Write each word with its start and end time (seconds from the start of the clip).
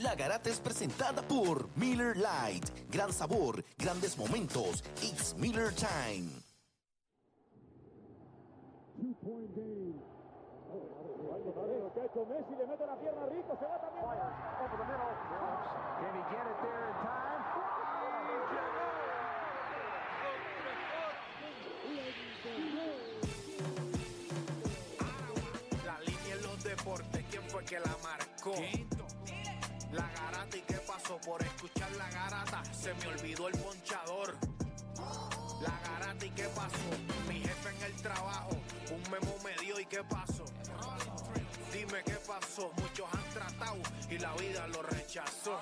La 0.00 0.14
garata 0.14 0.50
es 0.50 0.60
presentada 0.60 1.22
por 1.22 1.68
Miller 1.76 2.16
Lite. 2.16 2.86
Gran 2.90 3.12
sabor, 3.12 3.64
grandes 3.78 4.16
momentos. 4.16 4.82
It's 5.02 5.34
Miller 5.36 5.72
Time. 5.74 6.30
La? 25.84 25.86
La 25.86 26.00
línea 26.00 26.34
en 26.34 26.42
los 26.42 26.64
deportes, 26.64 27.24
¿quién 27.30 27.42
fue 27.48 27.64
que 27.64 27.80
la 27.80 27.96
marcó? 28.02 29.01
La 29.92 30.08
garata 30.08 30.56
y 30.56 30.62
qué 30.62 30.78
pasó 30.86 31.18
por 31.18 31.42
escuchar 31.42 31.92
la 31.92 32.08
garata, 32.10 32.62
se 32.72 32.94
me 32.94 33.08
olvidó 33.08 33.48
el 33.48 33.58
ponchador. 33.58 34.36
La 35.60 35.78
garata 35.84 36.24
y 36.24 36.30
qué 36.30 36.44
pasó, 36.44 36.78
mi 37.28 37.40
jefe 37.40 37.68
en 37.76 37.82
el 37.82 37.94
trabajo, 38.00 38.50
un 38.90 39.02
memo 39.10 39.36
me 39.44 39.54
dio 39.62 39.78
y 39.78 39.84
qué 39.84 40.02
pasó. 40.04 40.44
Dime 41.72 42.02
qué 42.04 42.16
pasó, 42.26 42.72
muchos 42.76 43.06
han 43.12 43.34
tratado 43.34 43.78
y 44.10 44.18
la 44.18 44.32
vida 44.34 44.66
lo 44.68 44.82
rechazó. 44.82 45.60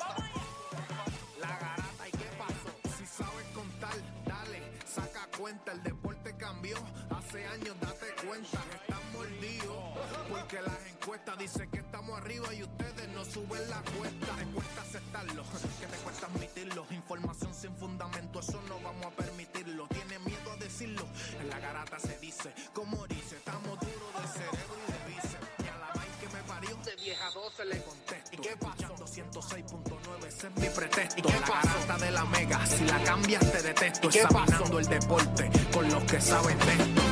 La 1.40 1.48
garata 1.48 2.08
y 2.08 2.10
qué 2.12 2.30
pasó, 2.38 2.96
si 2.96 3.06
sabes 3.06 3.46
contar, 3.52 3.96
dale, 4.26 4.62
saca 4.86 5.28
cuenta, 5.36 5.72
el 5.72 5.82
deporte 5.82 6.36
cambió, 6.36 6.76
hace 7.10 7.46
años 7.46 7.74
date 7.80 8.06
cuenta, 8.26 8.62
están 8.74 9.12
mordidos, 9.12 9.98
porque 10.28 10.62
las 10.62 10.86
encuestas 10.86 11.36
dicen 11.38 11.68
que 11.70 11.80
estamos 12.00 12.18
arriba 12.18 12.54
y 12.54 12.62
ustedes 12.62 13.08
no 13.08 13.24
suben 13.26 13.68
la 13.68 13.82
cuesta, 13.82 14.34
te 14.38 14.46
cuesta 14.46 14.80
aceptarlo, 14.80 15.44
que 15.80 15.86
te 15.86 15.96
cuesta 15.98 16.26
admitirlo, 16.26 16.86
información 16.90 17.52
sin 17.52 17.76
fundamento, 17.76 18.40
eso 18.40 18.58
no 18.68 18.80
vamos 18.80 19.04
a 19.04 19.10
permitirlo, 19.10 19.86
tiene 19.88 20.18
miedo 20.20 20.50
a 20.50 20.56
decirlo, 20.56 21.06
en 21.38 21.50
la 21.50 21.58
garata 21.58 21.98
se 21.98 22.16
dice, 22.18 22.54
como 22.72 23.06
dice, 23.06 23.36
estamos 23.36 23.78
duros 23.80 24.14
de 24.16 24.28
cerebro 24.28 24.76
y 24.88 24.92
de 24.92 25.14
bíceps, 25.14 25.46
y 25.58 25.68
a 25.68 25.76
la 25.76 25.88
vaina 25.88 26.18
que 26.20 26.28
me 26.28 26.42
parió, 26.44 26.76
de 26.76 26.96
vieja 26.96 27.30
12 27.34 27.64
le 27.66 27.82
contesto, 27.82 28.30
¿y 28.32 28.36
qué 28.38 28.56
pasó? 28.56 28.94
106.9, 29.06 30.26
ese 30.26 30.46
es 30.46 30.56
mi 30.56 30.68
pretexto, 30.70 31.20
¿y 31.20 31.22
qué 31.22 31.40
la 31.40 31.46
garata 31.46 31.98
de 31.98 32.10
la 32.12 32.24
mega, 32.24 32.66
si 32.66 32.84
la 32.84 33.04
cambias 33.04 33.52
te 33.52 33.62
detesto, 33.62 34.08
¿Y 34.08 34.10
qué 34.10 34.20
examinando 34.22 34.78
el 34.78 34.86
deporte 34.86 35.50
con 35.70 35.90
los 35.90 36.02
que 36.04 36.18
saben 36.18 36.58
de 36.60 36.72
esto. 36.72 37.02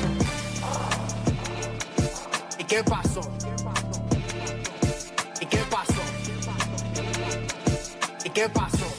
¿Y 2.58 2.64
qué 2.64 2.82
pasó? 2.84 3.20
¿Y 3.20 3.58
¿Y 8.38 8.40
qué 8.40 8.48
pasó? 8.50 8.97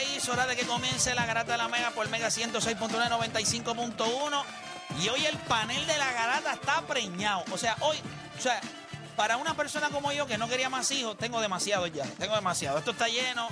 País, 0.00 0.28
hora 0.28 0.46
de 0.46 0.56
que 0.56 0.64
comience 0.66 1.14
la 1.14 1.26
garata 1.26 1.52
de 1.52 1.58
la 1.58 1.68
Mega 1.68 1.90
por 1.90 2.08
Mega 2.08 2.28
106.1, 2.28 2.88
95.1. 3.08 4.42
Y 5.02 5.08
hoy 5.08 5.24
el 5.26 5.36
panel 5.38 5.86
de 5.86 5.98
la 5.98 6.10
garata 6.12 6.52
está 6.54 6.82
preñado. 6.82 7.44
O 7.52 7.58
sea, 7.58 7.76
hoy, 7.80 7.96
o 8.38 8.40
sea, 8.40 8.60
para 9.16 9.36
una 9.36 9.54
persona 9.54 9.88
como 9.90 10.10
yo 10.12 10.26
que 10.26 10.38
no 10.38 10.48
quería 10.48 10.68
más 10.70 10.90
hijos, 10.90 11.16
tengo 11.18 11.40
demasiado 11.40 11.86
ya. 11.86 12.04
Tengo 12.18 12.34
demasiado. 12.34 12.78
Esto 12.78 12.92
está 12.92 13.08
lleno. 13.08 13.48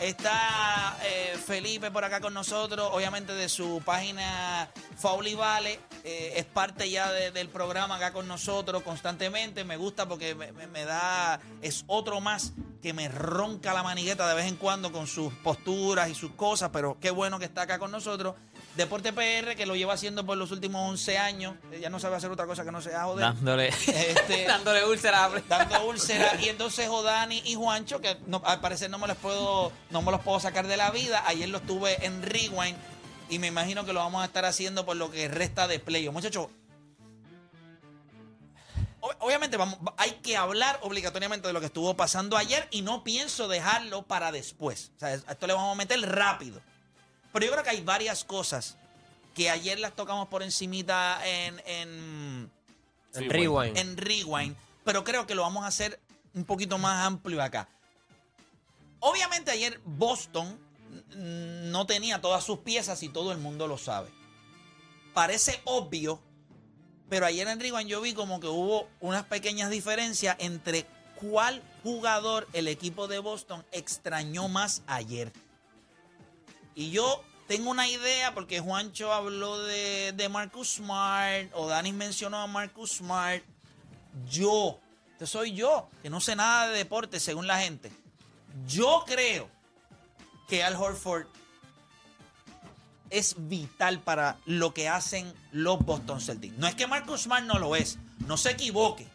Está 0.00 0.96
eh, 1.04 1.38
Felipe 1.46 1.90
por 1.90 2.04
acá 2.04 2.20
con 2.20 2.34
nosotros, 2.34 2.90
obviamente 2.92 3.32
de 3.32 3.48
su 3.48 3.80
página 3.84 4.68
Fauli 4.98 5.34
Vale. 5.34 5.80
eh, 6.04 6.34
es 6.36 6.44
parte 6.44 6.90
ya 6.90 7.10
de- 7.12 7.30
del 7.30 7.48
programa 7.48 7.96
acá 7.96 8.12
con 8.12 8.28
nosotros 8.28 8.82
constantemente. 8.82 9.64
Me 9.64 9.76
gusta 9.78 10.06
porque 10.06 10.34
me 10.34 10.84
da. 10.84 11.40
Es 11.62 11.84
otro 11.86 12.20
más 12.20 12.52
que 12.86 12.92
me 12.92 13.08
ronca 13.08 13.74
la 13.74 13.82
manigueta 13.82 14.28
de 14.28 14.36
vez 14.36 14.46
en 14.46 14.54
cuando 14.54 14.92
con 14.92 15.08
sus 15.08 15.32
posturas 15.34 16.08
y 16.08 16.14
sus 16.14 16.30
cosas, 16.30 16.70
pero 16.72 16.96
qué 17.00 17.10
bueno 17.10 17.36
que 17.40 17.44
está 17.44 17.62
acá 17.62 17.80
con 17.80 17.90
nosotros. 17.90 18.36
Deporte 18.76 19.12
PR, 19.12 19.56
que 19.56 19.66
lo 19.66 19.74
lleva 19.74 19.94
haciendo 19.94 20.24
por 20.24 20.38
los 20.38 20.52
últimos 20.52 20.88
11 20.88 21.18
años. 21.18 21.56
Eh, 21.72 21.80
Ya 21.82 21.90
no 21.90 21.98
sabe 21.98 22.14
hacer 22.14 22.30
otra 22.30 22.46
cosa 22.46 22.64
que 22.64 22.70
no 22.70 22.80
sea 22.80 23.02
joder. 23.02 23.22
Dándole, 23.24 23.68
Este- 23.70 24.44
dándole 24.46 24.84
úlcera. 24.84 25.28
dando 25.48 25.84
úlceras 25.88 26.40
y 26.40 26.48
entonces 26.48 26.88
Jodani 26.88 27.42
y 27.44 27.56
Juancho 27.56 28.00
que 28.00 28.18
no, 28.28 28.40
al 28.44 28.60
parecer 28.60 28.88
no 28.88 28.98
me 28.98 29.08
los 29.08 29.16
puedo 29.16 29.72
no 29.90 30.00
me 30.02 30.12
los 30.12 30.20
puedo 30.20 30.38
sacar 30.38 30.68
de 30.68 30.76
la 30.76 30.92
vida 30.92 31.24
ayer 31.26 31.48
los 31.48 31.62
tuve 31.62 32.06
en 32.06 32.22
Rewind 32.22 32.76
y 33.28 33.40
me 33.40 33.48
imagino 33.48 33.84
que 33.84 33.92
lo 33.92 33.98
vamos 33.98 34.22
a 34.22 34.26
estar 34.26 34.44
haciendo 34.44 34.86
por 34.86 34.96
lo 34.96 35.10
que 35.10 35.26
resta 35.26 35.66
de 35.66 35.80
playo 35.80 36.12
muchachos 36.12 36.46
obviamente 39.20 39.56
vamos 39.56 39.78
hay 39.96 40.12
que 40.22 40.36
hablar 40.36 40.78
obligatoriamente 40.82 41.46
de 41.46 41.52
lo 41.52 41.60
que 41.60 41.66
estuvo 41.66 41.96
pasando 41.96 42.36
ayer 42.36 42.68
y 42.70 42.82
no 42.82 43.04
pienso 43.04 43.48
dejarlo 43.48 44.02
para 44.02 44.32
después 44.32 44.92
o 44.96 44.98
sea 44.98 45.08
a 45.08 45.32
esto 45.32 45.46
le 45.46 45.52
vamos 45.52 45.72
a 45.72 45.76
meter 45.76 46.00
rápido 46.00 46.60
pero 47.32 47.46
yo 47.46 47.52
creo 47.52 47.64
que 47.64 47.70
hay 47.70 47.82
varias 47.82 48.24
cosas 48.24 48.76
que 49.34 49.50
ayer 49.50 49.78
las 49.78 49.94
tocamos 49.94 50.28
por 50.28 50.42
encimita 50.42 51.20
en, 51.22 51.60
en 51.66 52.50
Rewind. 53.12 53.76
en 53.76 53.96
Rewind, 53.98 54.56
pero 54.84 55.04
creo 55.04 55.26
que 55.26 55.34
lo 55.34 55.42
vamos 55.42 55.64
a 55.64 55.66
hacer 55.66 56.00
un 56.32 56.44
poquito 56.44 56.78
más 56.78 57.06
amplio 57.06 57.42
acá. 57.42 57.68
Obviamente 59.00 59.50
ayer 59.50 59.78
Boston 59.84 60.58
no 61.14 61.86
tenía 61.86 62.22
todas 62.22 62.42
sus 62.42 62.60
piezas 62.60 63.02
y 63.02 63.10
todo 63.10 63.32
el 63.32 63.38
mundo 63.38 63.66
lo 63.66 63.76
sabe. 63.76 64.08
Parece 65.12 65.60
obvio, 65.64 66.20
pero 67.08 67.26
ayer 67.26 67.46
en 67.48 67.60
Rewind 67.60 67.88
yo 67.88 68.00
vi 68.00 68.14
como 68.14 68.40
que 68.40 68.48
hubo 68.48 68.88
unas 69.00 69.24
pequeñas 69.24 69.70
diferencias 69.70 70.36
entre 70.38 70.86
cuál 71.16 71.62
jugador 71.82 72.46
el 72.52 72.68
equipo 72.68 73.08
de 73.08 73.18
Boston 73.18 73.64
extrañó 73.72 74.48
más 74.48 74.82
ayer. 74.86 75.32
Y 76.74 76.90
yo 76.90 77.22
tengo 77.46 77.70
una 77.70 77.88
idea 77.88 78.34
porque 78.34 78.60
Juancho 78.60 79.12
habló 79.12 79.58
de, 79.62 80.12
de 80.12 80.28
Marcus 80.28 80.74
Smart 80.74 81.48
o 81.54 81.68
Dani 81.68 81.92
mencionó 81.92 82.38
a 82.38 82.46
Marcus 82.46 82.96
Smart. 82.96 83.42
Yo, 84.28 84.80
este 85.12 85.26
soy 85.26 85.52
yo, 85.52 85.88
que 86.02 86.10
no 86.10 86.20
sé 86.20 86.36
nada 86.36 86.68
de 86.68 86.78
deporte 86.78 87.20
según 87.20 87.46
la 87.46 87.60
gente. 87.60 87.90
Yo 88.66 89.04
creo 89.06 89.48
que 90.48 90.64
Al 90.64 90.76
Horford 90.76 91.26
es 93.10 93.34
vital 93.38 94.00
para 94.00 94.38
lo 94.46 94.74
que 94.74 94.88
hacen 94.88 95.32
los 95.52 95.78
Boston 95.78 96.20
Celtics. 96.20 96.56
No 96.58 96.66
es 96.66 96.74
que 96.74 96.86
Marcus 96.86 97.22
Smart 97.22 97.44
no 97.44 97.58
lo 97.58 97.76
es, 97.76 97.98
no 98.26 98.36
se 98.36 98.50
equivoque. 98.50 99.06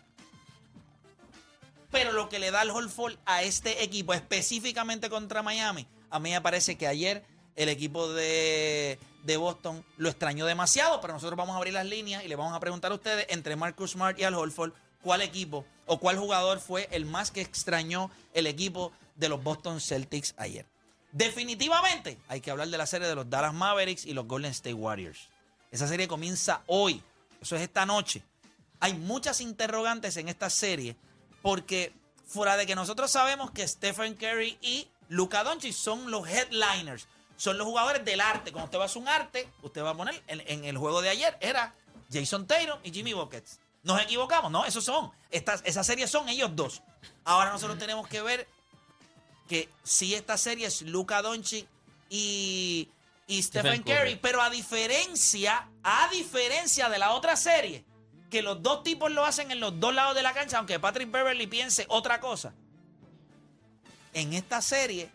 Pero 1.92 2.14
lo 2.14 2.30
que 2.30 2.40
le 2.40 2.52
da 2.52 2.62
Al 2.62 2.72
Horford 2.72 3.18
a 3.26 3.44
este 3.44 3.84
equipo, 3.84 4.14
específicamente 4.14 5.10
contra 5.10 5.44
Miami, 5.44 5.88
a 6.10 6.20
mí 6.20 6.32
me 6.32 6.42
parece 6.42 6.78
que 6.78 6.88
ayer 6.88 7.24
el 7.56 7.68
equipo 7.68 8.12
de, 8.12 8.98
de 9.24 9.38
Boston 9.38 9.84
lo 9.98 10.10
extrañó 10.10 10.46
demasiado, 10.46 11.02
pero 11.02 11.14
nosotros 11.14 11.38
vamos 11.38 11.54
a 11.54 11.58
abrir 11.58 11.74
las 11.74 11.86
líneas 11.86 12.24
y 12.24 12.28
le 12.28 12.36
vamos 12.36 12.56
a 12.56 12.60
preguntar 12.60 12.92
a 12.92 12.96
ustedes 12.96 13.26
entre 13.30 13.56
Marcus 13.56 13.92
Smart 13.92 14.18
y 14.20 14.24
Al 14.24 14.36
Horford 14.36 14.74
cuál 15.02 15.22
equipo 15.22 15.66
o 15.86 16.00
cuál 16.00 16.18
jugador 16.18 16.60
fue 16.60 16.88
el 16.92 17.06
más 17.06 17.32
que 17.32 17.42
extrañó 17.42 18.10
el 18.34 18.48
equipo 18.48 18.94
de 19.16 19.30
los 19.30 19.44
Boston 19.44 19.82
Celtics 19.82 20.34
ayer. 20.38 20.66
Definitivamente 21.12 22.18
hay 22.28 22.42
que 22.42 22.52
hablar 22.52 22.70
de 22.70 22.78
la 22.78 22.86
serie 22.86 23.08
de 23.08 23.16
los 23.16 23.30
Dallas 23.30 23.54
Mavericks 23.54 24.06
y 24.06 24.14
los 24.14 24.28
Golden 24.28 24.52
State 24.52 24.74
Warriors. 24.74 25.30
Esa 25.72 25.88
serie 25.88 26.08
comienza 26.08 26.64
hoy. 26.68 27.02
Eso 27.42 27.56
es 27.56 27.62
esta 27.62 27.86
noche. 27.86 28.24
Hay 28.80 28.94
muchas 28.94 29.42
interrogantes 29.42 30.18
en 30.18 30.30
esta 30.30 30.50
serie 30.50 30.96
porque 31.42 31.94
fuera 32.26 32.56
de 32.58 32.66
que 32.66 32.76
nosotros 32.76 33.12
sabemos 33.12 33.52
que 33.52 33.68
Stephen 33.68 34.16
Curry 34.16 34.58
y 34.62 34.88
Luka 35.10 35.44
Doncic 35.44 35.74
son 35.74 36.10
los 36.10 36.28
headliners, 36.28 37.08
son 37.36 37.58
los 37.58 37.68
jugadores 37.68 38.06
del 38.06 38.22
arte. 38.22 38.52
Cuando 38.52 38.66
usted 38.66 38.80
va 38.80 38.84
a 38.84 38.86
hacer 38.86 39.02
un 39.02 39.08
arte, 39.08 39.50
usted 39.62 39.84
va 39.84 39.90
a 39.90 39.98
poner 39.98 40.24
en, 40.28 40.42
en 40.48 40.66
el 40.66 40.78
juego 40.78 41.02
de 41.02 41.10
ayer 41.10 41.38
era 41.42 41.74
Jason 42.12 42.48
Taylor 42.48 42.80
y 42.84 42.92
Jimmy 42.92 43.14
Buckets. 43.14 43.60
Nos 43.84 44.00
equivocamos, 44.02 44.52
¿no? 44.52 44.66
Esos 44.66 44.84
son. 44.84 45.12
Estas, 45.32 45.62
esas 45.66 45.86
series 45.86 46.10
son 46.10 46.30
ellos 46.30 46.52
dos. 46.56 46.82
Ahora 47.24 47.52
nosotros 47.52 47.78
tenemos 47.80 48.08
que 48.08 48.22
ver 48.22 48.48
que 49.52 49.68
si 49.84 50.16
esta 50.16 50.38
serie 50.38 50.68
es 50.68 50.82
Luka 50.82 51.22
Doncic 51.22 51.68
y, 52.10 52.88
y 53.28 53.44
Stephen 53.44 53.84
Curry. 53.84 54.16
Pero 54.16 54.42
a 54.42 54.50
diferencia, 54.50 55.68
a 55.84 56.08
diferencia 56.10 56.88
de 56.88 56.98
la 56.98 57.12
otra 57.12 57.36
serie, 57.36 57.84
que 58.30 58.42
los 58.42 58.64
dos 58.64 58.82
tipos 58.84 59.12
lo 59.12 59.26
hacen 59.26 59.52
en 59.52 59.60
los 59.60 59.78
dos 59.78 59.94
lados 59.94 60.16
de 60.16 60.24
la 60.24 60.32
cancha, 60.32 60.58
aunque 60.58 60.80
Patrick 60.80 61.12
Beverly 61.12 61.48
piense 61.48 61.86
otra 61.90 62.22
cosa. 62.22 62.54
En 64.14 64.32
esta 64.32 64.62
serie, 64.62 65.10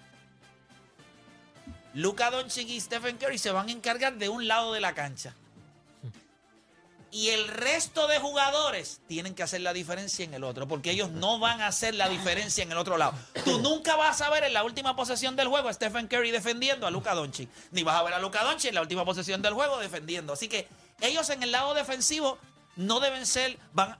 Luka 1.94 2.30
Doncic 2.30 2.68
y 2.68 2.78
Stephen 2.78 3.16
Curry 3.16 3.38
se 3.38 3.52
van 3.52 3.70
a 3.70 3.72
encargar 3.72 4.18
de 4.18 4.28
un 4.28 4.46
lado 4.46 4.74
de 4.74 4.80
la 4.80 4.94
cancha. 4.94 5.34
Y 7.16 7.30
el 7.30 7.48
resto 7.48 8.06
de 8.08 8.18
jugadores 8.18 9.00
tienen 9.08 9.34
que 9.34 9.42
hacer 9.42 9.62
la 9.62 9.72
diferencia 9.72 10.22
en 10.22 10.34
el 10.34 10.44
otro, 10.44 10.68
porque 10.68 10.90
ellos 10.90 11.10
no 11.10 11.38
van 11.38 11.62
a 11.62 11.68
hacer 11.68 11.94
la 11.94 12.10
diferencia 12.10 12.62
en 12.62 12.70
el 12.72 12.76
otro 12.76 12.98
lado. 12.98 13.14
Tú 13.42 13.58
nunca 13.60 13.96
vas 13.96 14.20
a 14.20 14.28
ver 14.28 14.44
en 14.44 14.52
la 14.52 14.62
última 14.64 14.94
posesión 14.96 15.34
del 15.34 15.48
juego 15.48 15.70
a 15.70 15.72
Stephen 15.72 16.08
Curry 16.08 16.30
defendiendo 16.30 16.86
a 16.86 16.90
Luka 16.90 17.14
Doncic, 17.14 17.48
ni 17.70 17.82
vas 17.84 17.96
a 17.96 18.02
ver 18.02 18.12
a 18.12 18.18
Luka 18.18 18.44
Doncic 18.44 18.68
en 18.68 18.74
la 18.74 18.82
última 18.82 19.06
posesión 19.06 19.40
del 19.40 19.54
juego 19.54 19.78
defendiendo. 19.78 20.34
Así 20.34 20.46
que 20.46 20.68
ellos 21.00 21.30
en 21.30 21.42
el 21.42 21.52
lado 21.52 21.72
defensivo 21.72 22.36
no 22.76 23.00
deben 23.00 23.24
ser, 23.24 23.58
van, 23.72 23.96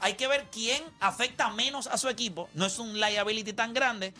hay 0.00 0.14
que 0.14 0.26
ver 0.26 0.46
quién 0.50 0.82
afecta 1.00 1.50
menos 1.50 1.86
a 1.86 1.98
su 1.98 2.08
equipo. 2.08 2.48
No 2.54 2.64
es 2.64 2.78
un 2.78 2.98
liability 2.98 3.52
tan 3.52 3.74
grande, 3.74 4.14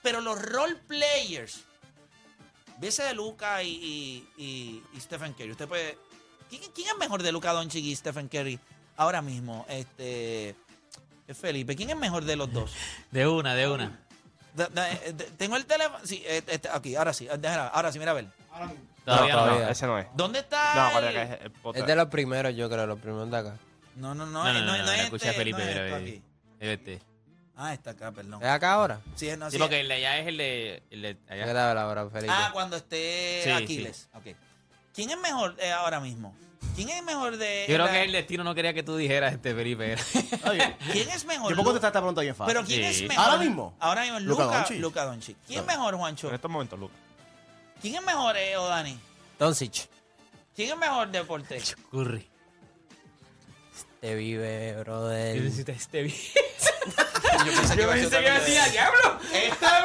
pero 0.00 0.20
los 0.20 0.40
role 0.40 0.76
players, 0.86 1.64
Viese 2.78 3.02
de 3.02 3.14
Luca 3.14 3.62
y- 3.64 4.26
y- 4.38 4.82
y 4.92 5.00
Stephen 5.00 5.32
Curry. 5.34 5.50
Usted 5.52 5.66
puede. 5.68 5.98
¿Quién, 6.58 6.70
quién 6.74 6.88
es 6.88 6.96
mejor 6.98 7.22
de 7.22 7.32
Luca 7.32 7.52
Doncic 7.52 7.82
y 7.82 7.96
Stephen 7.96 8.28
Curry 8.28 8.58
ahora 8.96 9.22
mismo? 9.22 9.64
Este. 9.70 10.54
Felipe, 11.40 11.74
¿quién 11.74 11.88
es 11.88 11.96
mejor 11.96 12.24
de 12.24 12.36
los 12.36 12.52
dos? 12.52 12.72
De 13.10 13.26
una, 13.26 13.54
de 13.54 13.66
una. 13.68 13.98
Eh, 14.58 15.12
de- 15.14 15.24
tengo 15.38 15.56
el 15.56 15.64
teléfono. 15.64 15.98
Sí, 16.04 16.22
eh, 16.26 16.42
este, 16.46 16.68
aquí, 16.68 16.94
ahora 16.94 17.14
sí. 17.14 17.26
déjala, 17.38 17.68
Ahora 17.68 17.90
sí, 17.90 17.98
mira 17.98 18.10
a 18.10 18.14
ver. 18.14 18.26
Todavía 19.04 19.34
no. 19.34 19.40
todavía. 19.40 19.64
No, 19.64 19.70
ese 19.70 19.86
no 19.86 19.98
es. 19.98 20.06
¿Dónde 20.14 20.40
está? 20.40 20.74
No, 20.74 20.80
el- 20.82 20.88
acuérdate 20.88 21.14
que 21.14 21.22
es 21.22 21.40
el 21.40 21.46
Eh. 21.46 21.80
Es 21.80 21.86
de 21.86 21.96
los 21.96 22.08
primeros, 22.08 22.54
yo 22.54 22.68
creo, 22.68 22.86
los 22.86 22.98
primeros 23.00 23.30
de 23.30 23.36
acá. 23.38 23.56
No, 23.96 24.14
no, 24.14 24.26
no. 24.26 24.44
no, 24.44 24.52
no, 24.52 24.60
no, 24.60 24.66
no, 24.66 24.76
no 24.78 24.84
no, 24.84 24.92
es 24.92 25.00
escucha 25.04 25.26
este, 25.30 25.38
Felipe, 25.38 25.58
no 25.58 25.64
es 25.64 25.74
mira, 25.74 25.86
esto 25.86 25.96
ve. 25.96 26.02
aquí. 26.10 26.22
Este. 26.60 27.02
Ah, 27.56 27.72
está 27.72 27.90
acá, 27.92 28.12
perdón. 28.12 28.42
¿Es 28.42 28.48
acá 28.48 28.72
ahora? 28.74 29.00
Sí, 29.16 29.30
no, 29.38 29.46
Sí, 29.50 29.56
sí, 29.56 29.58
porque 29.58 29.80
el 29.80 29.88
de 29.88 29.94
allá 29.94 30.18
es 30.18 30.26
el 30.26 30.36
de. 30.36 30.82
El 30.90 31.02
de 31.02 31.16
¿Qué 31.28 31.32
allá. 31.34 31.82
ahora, 31.82 32.10
Felipe? 32.10 32.32
Ah, 32.36 32.50
cuando 32.52 32.76
esté 32.76 33.40
Sí, 33.44 33.50
Aquiles. 33.50 34.08
Ok. 34.14 34.36
¿Quién 34.94 35.10
es 35.10 35.18
mejor 35.18 35.56
eh, 35.58 35.72
ahora 35.72 36.00
mismo? 36.00 36.34
¿Quién 36.74 36.88
es 36.88 37.02
mejor 37.02 37.36
de. 37.36 37.66
Yo 37.68 37.74
creo 37.74 37.86
la- 37.86 37.92
que 37.92 38.02
el 38.04 38.12
destino 38.12 38.44
no 38.44 38.54
quería 38.54 38.72
que 38.72 38.82
tú 38.82 38.96
dijeras 38.96 39.32
este 39.34 39.54
Felipe. 39.54 39.96
¿Quién 40.92 41.08
es 41.10 41.24
mejor? 41.26 41.50
yo 41.50 41.56
puedo 41.56 41.64
contestar 41.66 41.88
esta 41.90 42.00
pregunta 42.00 42.20
bien 42.22 42.34
fácil. 42.34 42.54
Pero 42.54 42.66
¿quién 42.66 42.92
Sí. 42.94 43.02
es 43.04 43.08
mejor? 43.08 43.24
¿Ahora 43.24 43.38
mismo? 43.38 43.74
Ahora 43.78 44.02
mismo 44.02 44.16
es 44.18 44.24
Luka 44.24 44.44
Luka 44.44 44.56
Doncic. 44.64 44.80
Doncic. 45.36 45.36
¿Quién 45.46 45.60
es 45.60 45.66
mejor, 45.66 45.96
Juancho? 45.96 46.28
En 46.28 46.34
estos 46.34 46.50
momentos, 46.50 46.78
Lucas. 46.78 46.96
¿Quién 47.82 47.94
es 47.96 48.02
mejor, 48.02 48.36
eh, 48.36 48.56
o 48.56 48.66
Dani? 48.68 48.98
Doncic. 49.38 49.88
¿Quién 50.56 50.70
es 50.70 50.76
mejor 50.78 51.10
deporte? 51.10 51.60
Curry. 51.90 52.26
Te 54.00 54.14
vive, 54.16 54.72
Yo 54.76 54.80
brother. 54.80 55.40
necesito 55.42 55.72
este 55.72 56.02
bien. 56.02 56.16
Yo 57.46 57.52
pensé 57.52 57.76
Yo 57.76 57.88
pensé 57.88 58.10
que 58.22 58.30
decía, 58.30 58.66
diablo. 58.68 59.18
¡Está 59.32 59.84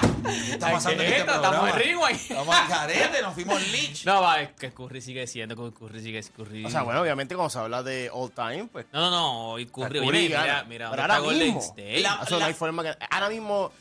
¿Qué 0.00 0.08
está 0.28 0.72
pasando 0.72 1.02
en 1.02 1.12
este 1.12 1.20
Estamos 1.32 1.68
en 1.70 1.74
rewind. 1.76 2.20
Estamos 2.20 2.54
al 2.56 2.68
carete, 2.68 3.22
nos 3.22 3.34
fuimos 3.34 3.60
Leech. 3.68 4.04
No, 4.06 4.20
va, 4.22 4.42
es 4.42 4.50
que 4.52 4.72
Curry 4.72 5.00
sigue 5.00 5.26
siendo, 5.26 5.56
Curry 5.72 6.02
sigue 6.02 6.22
Curry. 6.22 6.64
O 6.64 6.70
sea, 6.70 6.82
bueno, 6.82 7.00
obviamente 7.02 7.34
cuando 7.34 7.50
se 7.50 7.58
habla 7.58 7.82
de 7.82 8.10
all 8.12 8.30
time, 8.32 8.68
pues... 8.70 8.86
No, 8.92 9.00
no, 9.00 9.10
no, 9.10 9.40
hoy 9.50 9.66
Curry. 9.66 9.98
Curry 10.00 10.08
Oye, 10.08 10.28
mira, 10.28 10.64
mira, 10.68 10.90
Pero 10.90 11.02
¿dónde 11.06 11.14
ahora 11.14 11.20
mismo. 11.32 11.74
Eso 11.76 12.38
no 12.38 12.44
hay 12.44 12.54
forma 12.54 12.82
que... 12.82 12.94
Ahora 13.10 13.28
mismo... 13.28 13.72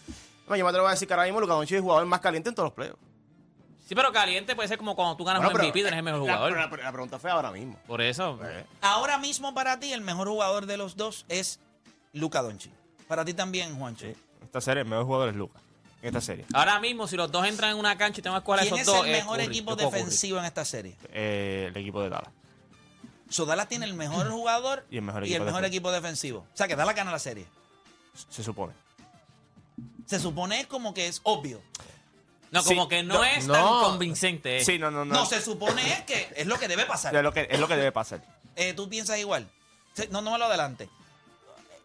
Yo 0.50 0.64
me 0.64 0.70
atrevo 0.70 0.88
a 0.88 0.92
decir 0.92 1.08
que 1.08 1.14
ahora 1.14 1.26
mismo 1.26 1.40
Luka 1.42 1.54
Doncic 1.54 1.74
es 1.74 1.78
el 1.78 1.84
jugador 1.84 2.06
más 2.08 2.20
caliente 2.22 2.50
en 2.50 2.56
todos 2.56 2.68
los 2.68 2.74
playoffs. 2.74 3.00
Sí, 3.88 3.96
pero 3.96 4.12
caliente 4.12 4.56
puede 4.56 4.68
ser 4.68 4.78
como 4.78 4.96
cuando 4.96 5.16
tú 5.18 5.24
ganas 5.24 5.42
Bueno, 5.44 5.60
un 5.60 5.66
MVP, 5.66 5.80
eres 5.82 5.94
el 5.94 6.04
mejor 6.04 6.20
la- 6.22 6.36
jugador. 6.38 6.52
La, 6.58 6.84
la 6.84 6.92
pregunta 6.92 7.18
fue 7.20 7.32
ahora 7.32 7.52
mismo. 7.52 7.76
Por 7.88 8.02
eso. 8.02 8.40
Eh, 8.44 8.66
Ahora 8.82 9.18
mismo 9.18 9.54
para 9.56 9.80
ti 9.80 9.94
el 9.94 10.02
mejor 10.02 10.28
jugador 10.28 10.66
de 10.68 10.78
los 10.78 10.96
dos 10.96 11.26
es 11.28 11.60
Luka 12.14 12.42
Doncic. 12.44 12.72
Para 13.08 13.26
ti 13.26 13.34
también, 13.34 13.76
Juancho. 13.78 14.06
Sí. 14.06 14.14
Esta 14.44 14.62
serie, 14.62 14.84
el 14.84 14.90
mejor 14.90 15.06
jugador 15.06 15.30
es 15.30 15.36
Lucas. 15.36 15.62
En 16.02 16.08
esta 16.10 16.22
serie. 16.22 16.46
Ahora 16.54 16.80
mismo, 16.80 17.08
si 17.08 17.18
los 17.18 17.30
dos 17.32 17.46
entran 17.46 17.72
en 17.72 17.78
una 17.78 17.98
cancha 17.98 18.20
y 18.20 18.24
tengo 18.24 18.36
que 18.36 18.40
escoger 18.40 18.60
a 18.60 18.64
¿Quién 18.64 18.76
esos 18.76 18.80
es 18.82 18.86
dos. 19.00 19.06
el 19.06 19.12
mejor 19.12 19.38
Curry. 19.38 19.48
equipo 19.48 19.72
Yo 19.72 19.76
defensivo 19.90 20.40
en 20.40 20.46
esta 20.46 20.64
serie? 20.66 20.96
Eh, 21.12 21.66
el 21.70 21.78
equipo 21.78 22.02
de 22.02 22.10
Dallas. 22.10 22.30
So, 23.30 23.46
Dallas 23.46 23.68
tiene 23.68 23.86
el 23.86 23.94
mejor 23.94 24.30
jugador 24.32 24.86
Y 24.90 24.96
el 24.98 25.02
mejor 25.04 25.24
y 25.24 25.28
el 25.28 25.32
equipo 25.34 25.46
mejor 25.46 25.62
defensivo. 25.62 25.90
equipo 25.90 25.92
defensivo. 25.92 26.40
O 26.54 26.58
sea, 26.58 26.68
que 26.68 26.76
Dallas 26.76 26.96
gana 26.96 27.12
la 27.12 27.20
serie. 27.20 27.46
Se 28.30 28.44
supone. 28.44 28.74
Se 30.06 30.20
supone 30.20 30.68
como 30.68 30.94
que 30.94 31.08
es 31.08 31.20
obvio. 31.24 31.62
No, 32.52 32.64
Sí, 32.64 32.70
como 32.70 32.88
que 32.88 33.04
no, 33.04 33.16
no, 33.16 33.24
es 33.26 33.46
no. 33.46 33.54
tan 33.54 33.64
convincente. 33.92 34.58
eh. 34.58 34.66
Sí, 34.66 34.80
no, 34.80 34.90
no, 34.90 35.06
no. 35.06 35.14
No, 35.14 35.26
se 35.26 35.40
supone 35.42 36.04
que 36.08 36.34
es 36.36 36.48
lo 36.48 36.58
que 36.58 36.68
debe 36.68 36.86
pasar. 36.86 37.16
Es 37.16 37.22
lo 37.22 37.32
que, 37.32 37.48
es 37.52 37.60
lo 37.60 37.68
que 37.68 37.76
debe 37.76 37.92
pasar. 37.92 38.24
Eh, 38.56 38.74
¿Tú 38.74 38.90
piensas 38.90 39.18
igual? 39.20 39.48
Se- 39.94 40.08
No, 40.10 40.22
no 40.22 40.32
me 40.32 40.38
lo 40.38 40.46
adelante. 40.46 40.90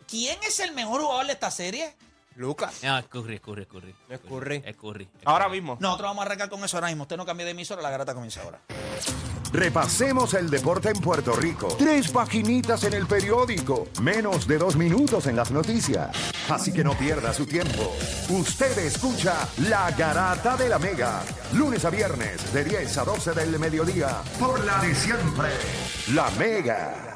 ¿Quién 0.08 0.37
es 0.43 0.58
el 0.60 0.72
mejor 0.72 1.02
jugador 1.02 1.26
de 1.26 1.32
esta 1.34 1.50
serie? 1.50 1.94
Lucas. 2.36 2.82
No, 2.82 2.98
es 2.98 3.06
Curry, 3.06 3.34
es 3.36 3.40
Curry, 3.40 3.62
es 3.62 3.69
Curry. 3.69 3.94
Es 4.08 4.20
Curry. 4.20 4.62
Es 4.66 4.76
Curry. 4.76 5.04
es 5.04 5.26
Ahora 5.26 5.44
Curry. 5.46 5.60
mismo. 5.60 5.76
Nosotros 5.81 6.08
vamos 6.10 6.22
a 6.22 6.26
arrancar 6.26 6.48
con 6.50 6.64
eso 6.64 6.76
ahora 6.76 6.88
mismo. 6.88 7.02
Usted 7.02 7.16
no 7.16 7.25
cambie 7.26 7.44
de 7.44 7.52
emisora, 7.52 7.81
la 7.82 7.90
garata 7.90 8.14
comienza 8.14 8.42
ahora. 8.42 8.60
Repasemos 9.52 10.34
el 10.34 10.50
deporte 10.50 10.88
en 10.90 11.00
Puerto 11.00 11.32
Rico. 11.36 11.69
Tres 11.78 12.10
paginitas 12.10 12.82
en 12.84 12.92
el 12.94 13.06
periódico. 13.06 13.86
Menos 14.02 14.48
de 14.48 14.58
dos 14.58 14.75
minutos 14.75 15.28
en 15.28 15.36
las 15.36 15.52
noticias. 15.52 16.10
Así 16.48 16.72
que 16.72 16.82
no 16.82 16.94
pierda 16.98 17.32
su 17.32 17.46
tiempo. 17.46 17.94
Usted 18.31 18.76
escucha 18.78 19.48
La 19.69 19.92
Garata 19.92 20.56
de 20.56 20.69
la 20.69 20.81
Mega. 20.81 21.22
Lunes 21.52 21.84
a 21.84 21.90
viernes 21.90 22.52
de 22.52 22.64
10 22.64 22.98
a 22.98 23.04
12 23.04 23.32
del 23.32 23.58
mediodía. 23.60 24.22
Por 24.40 24.64
la 24.64 24.78
de 24.82 24.92
siempre. 24.94 25.50
La 26.12 26.28
Mega. 26.32 27.14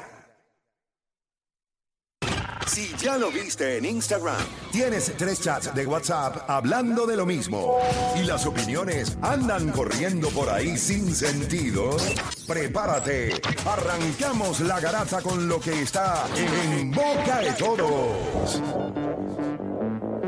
Si 2.69 2.93
ya 2.97 3.17
lo 3.17 3.31
viste 3.31 3.77
en 3.77 3.85
Instagram, 3.85 4.45
tienes 4.71 5.11
tres 5.17 5.41
chats 5.41 5.73
de 5.73 5.87
WhatsApp 5.87 6.47
hablando 6.47 7.07
de 7.07 7.17
lo 7.17 7.25
mismo 7.25 7.79
y 8.15 8.25
las 8.25 8.45
opiniones 8.45 9.17
andan 9.23 9.71
corriendo 9.71 10.29
por 10.29 10.51
ahí 10.51 10.77
sin 10.77 11.15
sentido, 11.15 11.97
prepárate. 12.45 13.41
Arrancamos 13.65 14.59
la 14.59 14.79
garata 14.79 15.19
con 15.23 15.47
lo 15.47 15.59
que 15.59 15.81
está 15.81 16.27
en 16.35 16.91
boca 16.91 17.39
de 17.39 17.53
todos. 17.53 18.61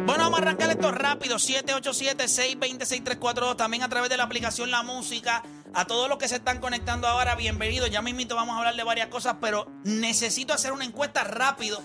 Bueno, 0.08 0.24
vamos 0.24 0.40
a 0.40 0.42
arrancar 0.42 0.72
esto 0.72 0.92
rápido. 0.92 1.38
787-620-6342. 1.38 3.56
También 3.56 3.84
a 3.84 3.90
través 3.90 4.10
de 4.10 4.18
la 4.18 4.24
aplicación 4.24 4.72
La 4.72 4.82
Música. 4.82 5.44
A 5.76 5.86
todos 5.86 6.10
los 6.10 6.18
que 6.18 6.28
se 6.28 6.38
están 6.38 6.60
conectando 6.60 7.08
ahora, 7.08 7.36
bienvenidos. 7.36 7.92
Ya 7.92 8.02
mismito 8.02 8.36
vamos 8.36 8.56
a 8.56 8.58
hablar 8.58 8.76
de 8.76 8.84
varias 8.84 9.10
cosas, 9.10 9.36
pero 9.40 9.68
necesito 9.84 10.54
hacer 10.54 10.72
una 10.72 10.86
encuesta 10.86 11.24
rápido 11.24 11.84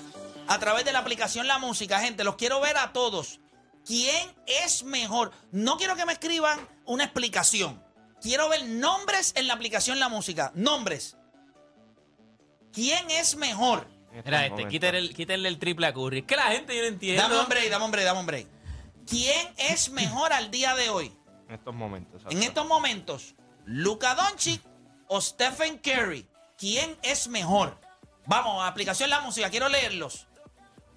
a 0.49 0.59
través 0.59 0.85
de 0.85 0.93
la 0.93 1.01
aplicación 1.01 1.47
La 1.47 1.59
Música. 1.59 2.01
Gente, 2.01 2.25
los 2.25 2.37
quiero 2.37 2.61
ver 2.61 2.77
a 2.77 2.93
todos. 2.93 3.41
¿Quién 3.85 4.35
es 4.47 4.85
mejor? 4.85 5.33
No 5.53 5.77
quiero 5.77 5.97
que 5.97 6.05
me 6.05 6.13
escriban 6.13 6.59
una 6.85 7.05
explicación. 7.05 7.83
Quiero 8.21 8.49
ver 8.49 8.65
nombres 8.65 9.33
en 9.37 9.47
la 9.47 9.55
aplicación 9.55 9.99
La 9.99 10.09
Música. 10.09 10.53
Nombres. 10.55 11.17
¿Quién 12.73 13.11
es 13.11 13.37
mejor? 13.37 13.87
Mira, 14.25 14.47
este, 14.47 14.51
momentos. 14.51 15.15
quítale 15.15 15.49
el, 15.49 15.59
triple 15.59 15.87
a 15.87 15.93
Curry. 15.93 16.19
Es 16.21 16.25
que 16.25 16.37
la 16.37 16.45
gente 16.45 16.75
yo 16.75 16.83
no 16.83 16.89
entiendo. 16.89 17.23
Dame 17.23 17.41
un 17.41 17.49
break, 17.49 17.71
dame 17.71 17.85
un 17.85 17.91
break, 17.91 18.05
dame 18.07 18.21
un 18.21 18.27
break. 18.27 18.47
¿Quién 19.07 19.49
es 19.59 19.91
mejor 19.91 20.33
al 20.33 20.51
día 20.51 20.75
de 20.75 20.89
hoy? 20.91 21.13
En 21.49 21.55
estos 21.55 21.75
momentos. 21.75 22.23
En 22.29 22.43
estos 22.43 22.67
momentos, 22.67 23.35
Luka 23.65 24.15
Doncic 24.15 24.63
o 25.07 25.21
Stephen 25.21 25.79
Curry, 25.79 26.27
¿quién 26.59 26.97
es 27.03 27.29
mejor? 27.29 27.79
Vamos, 28.27 28.67
aplicación 28.67 29.11
La 29.11 29.21
Música, 29.21 29.51
quiero 29.51 29.69
leerlos. 29.69 30.27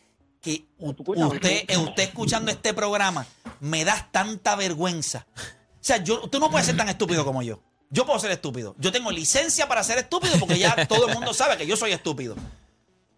que 0.41 0.65
usted, 0.79 1.65
eh, 1.69 1.77
usted 1.79 2.03
escuchando 2.03 2.51
este 2.51 2.75
programa 2.75 3.27
me 3.61 3.85
das 3.85 4.11
tanta 4.11 4.57
vergüenza. 4.57 5.27
O 5.37 5.85
sea, 5.85 6.03
yo, 6.03 6.29
tú 6.29 6.39
no 6.39 6.51
puedes 6.51 6.67
ser 6.67 6.77
tan 6.77 6.89
estúpido 6.89 7.25
como 7.25 7.43
yo. 7.43 7.61
Yo 7.91 8.07
puedo 8.07 8.19
ser 8.19 8.31
estúpido. 8.31 8.75
Yo 8.79 8.91
tengo 8.91 9.11
licencia 9.11 9.69
para 9.69 9.83
ser 9.85 9.99
estúpido 9.99 10.39
porque 10.39 10.59
ya 10.59 10.87
todo 10.87 11.09
el 11.09 11.15
mundo 11.15 11.35
sabe 11.35 11.57
que 11.57 11.67
yo 11.67 11.77
soy 11.77 11.93
estúpido. 11.93 12.37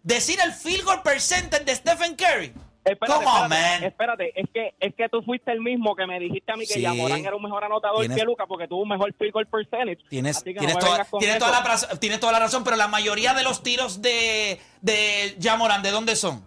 Decir 0.03 0.37
el 0.43 0.51
field 0.51 0.83
goal 0.83 1.01
percentage 1.01 1.63
de 1.63 1.75
Stephen 1.75 2.15
Curry. 2.15 2.53
Espérate, 2.85 3.25
Come 3.25 3.25
on, 3.25 3.43
espérate, 3.51 3.79
man. 3.79 3.83
espérate, 3.83 4.31
es 4.39 4.45
que 4.53 4.75
es 4.79 4.93
que 4.95 5.09
tú 5.09 5.21
fuiste 5.23 5.51
el 5.51 5.59
mismo 5.59 5.95
que 5.95 6.05
me 6.05 6.19
dijiste 6.19 6.51
a 6.51 6.55
mí 6.55 6.67
que 6.67 6.75
Sí. 6.75 6.81
Yamorán 6.81 7.25
era 7.25 7.35
un 7.35 7.41
mejor 7.41 7.63
anotador 7.63 8.01
Tienes- 8.01 8.15
que 8.17 8.23
Luca 8.23 8.45
porque 8.45 8.67
tuvo 8.67 8.83
un 8.83 8.89
mejor 8.89 9.11
field 9.17 9.33
goal 9.33 9.47
percentage. 9.47 9.97
Tienes, 10.09 10.37
Así 10.37 10.45
que 10.45 10.53
no 10.53 10.59
tienes, 10.59 10.75
me 10.75 10.79
toda, 10.81 10.91
vengas 10.93 11.09
con 11.09 11.19
tienes 11.19 11.35
eso. 11.37 11.45
toda 11.47 11.59
la, 11.59 11.65
razón- 11.67 11.99
tienes 11.99 12.19
toda 12.19 12.31
la 12.33 12.39
razón, 12.39 12.63
pero 12.63 12.75
la 12.75 12.87
mayoría 12.87 13.33
de 13.33 13.43
los 13.43 13.63
tiros 13.63 14.01
de, 14.03 14.61
de 14.81 15.35
Jamoran, 15.41 15.81
¿de 15.81 15.91
dónde 15.91 16.15
son? 16.15 16.45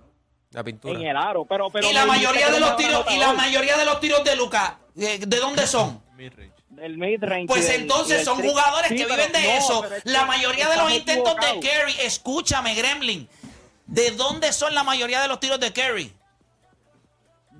La 0.52 0.64
pintura. 0.64 0.98
en 0.98 1.06
el 1.06 1.16
aro, 1.16 1.44
pero 1.44 1.68
pero 1.70 1.90
y 1.90 1.92
la 1.92 2.06
me 2.06 2.12
dijiste 2.12 2.26
mayoría 2.28 2.46
que 2.46 2.52
de 2.52 2.56
era 2.56 2.66
los 2.66 2.70
un 2.70 2.76
tiros, 2.78 2.92
mejor 3.00 3.12
y 3.12 3.16
la 3.18 3.24
anotador. 3.26 3.36
mayoría 3.50 3.76
de 3.76 3.84
los 3.84 4.00
tiros 4.00 4.24
de 4.24 4.36
Luca, 4.36 4.78
eh, 4.96 5.18
¿de 5.26 5.36
dónde 5.38 5.66
son? 5.66 6.02
del 6.70 6.96
mid-range. 6.96 7.42
y 7.42 7.46
Pues 7.48 7.66
del- 7.66 7.80
y 7.80 7.82
entonces 7.82 8.16
del 8.18 8.24
son 8.24 8.38
tri- 8.38 8.48
jugadores 8.50 8.88
Sí, 8.88 8.96
que 8.96 9.02
pero 9.04 9.16
viven 9.16 9.32
de 9.32 9.42
no, 9.42 9.48
eso. 9.58 9.80
pero 9.82 9.96
es 9.96 10.06
La 10.06 10.20
que 10.20 10.24
mayoría 10.26 10.64
de 10.66 10.70
estás 10.74 10.84
los 10.88 10.96
intentos 10.96 11.34
de 11.36 11.46
equivocado. 11.48 11.80
Curry, 11.82 11.94
escúchame, 12.06 12.74
Gremlin. 12.76 13.28
¿De 13.86 14.10
dónde 14.12 14.52
son 14.52 14.74
la 14.74 14.84
mayoría 14.84 15.20
de 15.20 15.28
los 15.28 15.40
tiros 15.40 15.58
de 15.58 15.72
Curry? 15.72 16.12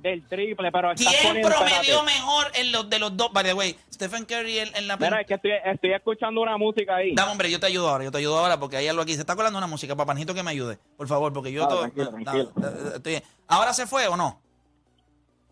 Del 0.03 0.27
triple, 0.29 0.71
pero 0.71 0.93
estás 0.93 1.13
¿Quién 1.21 1.43
promedió 1.43 2.03
mejor 2.05 2.47
en 2.55 2.71
los 2.73 2.89
de 2.89 2.99
los 3.01 3.17
dos? 3.17 3.33
By 3.33 3.43
the 3.45 3.53
way, 3.55 3.77
Stephen 3.93 4.25
Curry 4.27 4.61
en, 4.61 4.77
en 4.77 4.87
la 4.87 4.97
Mira, 4.97 5.21
es 5.21 5.27
que 5.27 5.35
estoy, 5.35 5.51
estoy 5.65 5.93
escuchando 5.93 6.41
una 6.41 6.57
música 6.57 6.97
ahí. 6.97 7.15
Dame, 7.15 7.33
hombre, 7.33 7.51
yo 7.51 7.59
te 7.59 7.67
ayudo 7.67 7.89
ahora, 7.89 8.05
yo 8.05 8.13
te 8.13 8.19
ayudo 8.19 8.39
ahora 8.39 8.61
porque 8.61 8.77
hay 8.77 8.87
algo 8.87 9.03
aquí. 9.03 9.15
Se 9.15 9.21
está 9.21 9.35
colando 9.35 9.59
una 9.59 9.67
música, 9.67 9.97
papanito, 9.97 10.35
que 10.35 10.43
me 10.45 10.53
ayude, 10.53 10.79
por 10.97 11.09
favor, 11.09 11.33
porque 11.33 11.51
yo 11.51 11.65
Ah, 11.65 11.69
todo- 11.69 11.81
tranquilo, 11.81 12.05
da- 12.05 12.11
tranquilo. 12.23 12.53
da- 12.57 12.97
estoy- 12.97 13.23
¿Ahora 13.49 13.73
se 13.75 13.87
fue 13.89 14.07
o 14.07 14.17
no? 14.17 14.41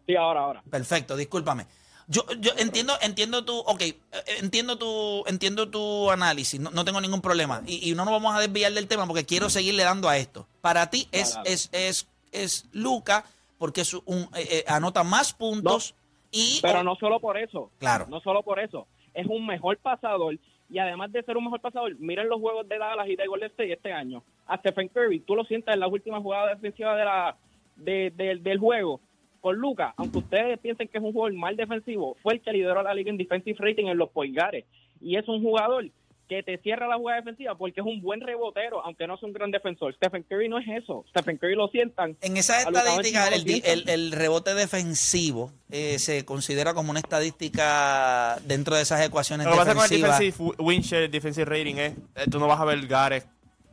Sí, 0.06 0.14
ahora, 0.14 0.40
ahora. 0.40 0.62
Perfecto, 0.70 1.16
discúlpame. 1.16 1.66
Yo, 2.08 2.24
yo 2.38 2.52
entiendo, 2.58 2.96
entiendo 3.02 3.44
tu, 3.44 3.58
ok, 3.58 3.80
eh, 3.82 3.96
entiendo 4.38 4.78
tu, 4.78 5.24
entiendo 5.26 5.68
tu 5.68 6.08
análisis, 6.08 6.60
no, 6.60 6.70
no 6.70 6.84
tengo 6.84 7.00
ningún 7.00 7.20
problema. 7.20 7.62
Y, 7.66 7.90
y 7.90 7.94
no 7.96 8.04
nos 8.04 8.12
vamos 8.12 8.32
a 8.36 8.38
desviar 8.38 8.72
del 8.72 8.86
tema 8.86 9.06
porque 9.08 9.26
quiero 9.26 9.50
seguirle 9.50 9.82
dando 9.82 10.08
a 10.08 10.16
esto. 10.16 10.46
Para 10.60 10.88
ti 10.88 11.08
es, 11.10 11.36
es, 11.44 11.68
es, 11.72 12.06
es 12.30 12.66
Luca 12.70 13.24
porque 13.58 13.80
es 13.82 13.94
un, 13.94 14.22
eh, 14.36 14.46
eh, 14.50 14.64
anota 14.68 15.02
más 15.04 15.32
puntos 15.32 15.94
y 16.30 16.58
Pero 16.62 16.82
no 16.82 16.96
solo 16.96 17.20
por 17.20 17.38
eso. 17.38 17.70
Claro. 17.78 18.06
No 18.08 18.20
solo 18.20 18.42
por 18.42 18.58
eso. 18.60 18.86
Es 19.14 19.26
un 19.26 19.46
mejor 19.46 19.78
pasador. 19.78 20.36
Y 20.68 20.78
además 20.78 21.12
de 21.12 21.22
ser 21.22 21.36
un 21.36 21.44
mejor 21.44 21.60
pasador, 21.60 21.96
miren 22.00 22.28
los 22.28 22.40
juegos 22.40 22.68
de 22.68 22.76
Dallas 22.78 23.08
y 23.08 23.14
de 23.16 23.26
Golden 23.26 23.50
State 23.50 23.72
este 23.72 23.92
año. 23.92 24.22
A 24.46 24.58
Stephen 24.58 24.88
Curry, 24.88 25.20
tú 25.20 25.36
lo 25.36 25.44
sientas 25.44 25.74
en 25.74 25.80
las 25.80 25.90
últimas 25.90 26.22
jugadas 26.22 26.60
defensivas 26.60 26.96
de 26.98 27.04
la, 27.04 27.36
de- 27.76 28.10
de- 28.16 28.36
del 28.36 28.58
juego. 28.58 29.00
Con 29.40 29.56
Luca, 29.56 29.94
aunque 29.96 30.18
ustedes 30.18 30.58
piensen 30.58 30.88
que 30.88 30.98
es 30.98 31.04
un 31.04 31.12
jugador 31.12 31.32
mal 31.38 31.54
defensivo, 31.56 32.16
fue 32.22 32.34
el 32.34 32.40
que 32.40 32.52
lideró 32.52 32.82
la 32.82 32.92
liga 32.94 33.10
en 33.10 33.16
defensive 33.16 33.56
rating 33.60 33.86
en 33.86 33.96
los 33.96 34.10
pulgares. 34.10 34.64
Y 35.00 35.16
es 35.16 35.28
un 35.28 35.40
jugador 35.40 35.88
que 36.28 36.42
te 36.42 36.58
cierra 36.58 36.86
la 36.88 36.96
jugada 36.96 37.18
defensiva 37.20 37.54
porque 37.56 37.80
es 37.80 37.86
un 37.86 38.00
buen 38.02 38.20
rebotero, 38.20 38.84
aunque 38.84 39.06
no 39.06 39.14
es 39.14 39.22
un 39.22 39.32
gran 39.32 39.50
defensor. 39.50 39.94
Stephen 39.94 40.24
Curry 40.28 40.48
no 40.48 40.58
es 40.58 40.66
eso. 40.82 41.04
Stephen 41.10 41.38
Curry 41.38 41.54
lo 41.54 41.68
sientan. 41.68 42.16
En 42.20 42.36
esa 42.36 42.60
estadística, 42.62 43.28
el, 43.28 43.48
el- 43.64 43.88
el 43.88 44.12
rebote 44.12 44.54
defensivo 44.54 45.52
eh, 45.70 45.98
se 45.98 46.24
considera 46.24 46.74
como 46.74 46.90
una 46.90 47.00
estadística 47.00 48.38
dentro 48.44 48.76
de 48.76 48.82
esas 48.82 49.04
ecuaciones 49.04 49.46
Lo 49.46 49.52
que 49.52 49.58
pasa 49.58 49.74
con 49.74 49.84
el 49.84 49.90
defensivas. 49.90 50.18
defensive 50.58 51.08
defensive 51.08 51.44
rating 51.44 51.76
es, 51.76 51.92
eh, 52.16 52.26
tú 52.30 52.38
no 52.38 52.46
vas 52.46 52.60
a 52.60 52.64
ver 52.64 52.86
Gares 52.86 53.26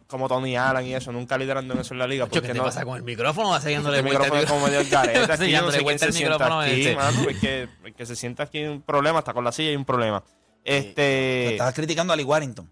como 0.08 0.28
Tony 0.28 0.56
Allen 0.56 0.86
y 0.86 0.94
eso, 0.94 1.12
nunca 1.12 1.38
liderando 1.40 1.74
en 1.74 1.80
eso 1.80 1.94
en 1.96 2.00
la 2.00 2.06
liga. 2.08 2.26
Porque 2.28 2.42
¿Qué 2.48 2.54
te 2.54 2.60
no, 2.60 2.66
pasa 2.66 2.86
con 2.86 2.98
el 2.98 3.04
micrófono? 3.04 3.50
Vas 3.50 3.64
siguiéndole 3.64 3.98
el 4.00 4.04
micrófono 4.04 4.40
es 4.40 4.46
como 4.46 4.66
medio 4.68 4.80
el 4.82 4.90
garete. 4.90 5.32
Aquí 5.34 5.52
no 5.54 5.72
sé 5.72 5.84
quién 5.84 5.98
se 6.00 6.06
el 6.06 6.14
sienta 6.14 6.34
micrófono 6.38 6.60
aquí, 6.62 6.82
este. 6.82 6.96
mano. 6.96 7.30
El 7.30 7.40
que, 7.40 7.68
el 7.86 7.94
que 7.96 8.06
se 8.06 8.16
sienta 8.16 8.44
aquí 8.44 8.60
hay 8.60 8.66
un 8.68 8.82
problema, 8.84 9.20
está 9.20 9.34
con 9.34 9.44
la 9.44 9.52
silla 9.52 9.70
hay 9.70 9.76
un 9.76 9.86
problema. 9.86 10.24
Este, 10.64 11.52
Estabas 11.54 11.74
criticando 11.74 12.14
a 12.14 12.16
Lee 12.16 12.24
Warrington. 12.24 12.70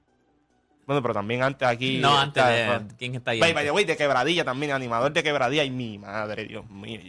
bueno, 0.86 1.02
pero 1.02 1.14
también 1.14 1.44
antes 1.44 1.68
aquí. 1.68 1.98
No, 2.00 2.18
antes 2.18 2.44
está- 2.44 2.80
de... 2.80 2.96
¿Quién 2.98 3.16
está 3.16 3.32
ahí? 3.32 3.40
De 3.86 3.98
quebradilla 3.98 4.44
también, 4.46 4.72
animador 4.72 5.12
de 5.14 5.24
quebradilla. 5.24 5.64
Y 5.64 5.70
mi 5.72 5.98
madre, 5.98 6.46
Dios 6.46 6.70
mío. 6.70 7.00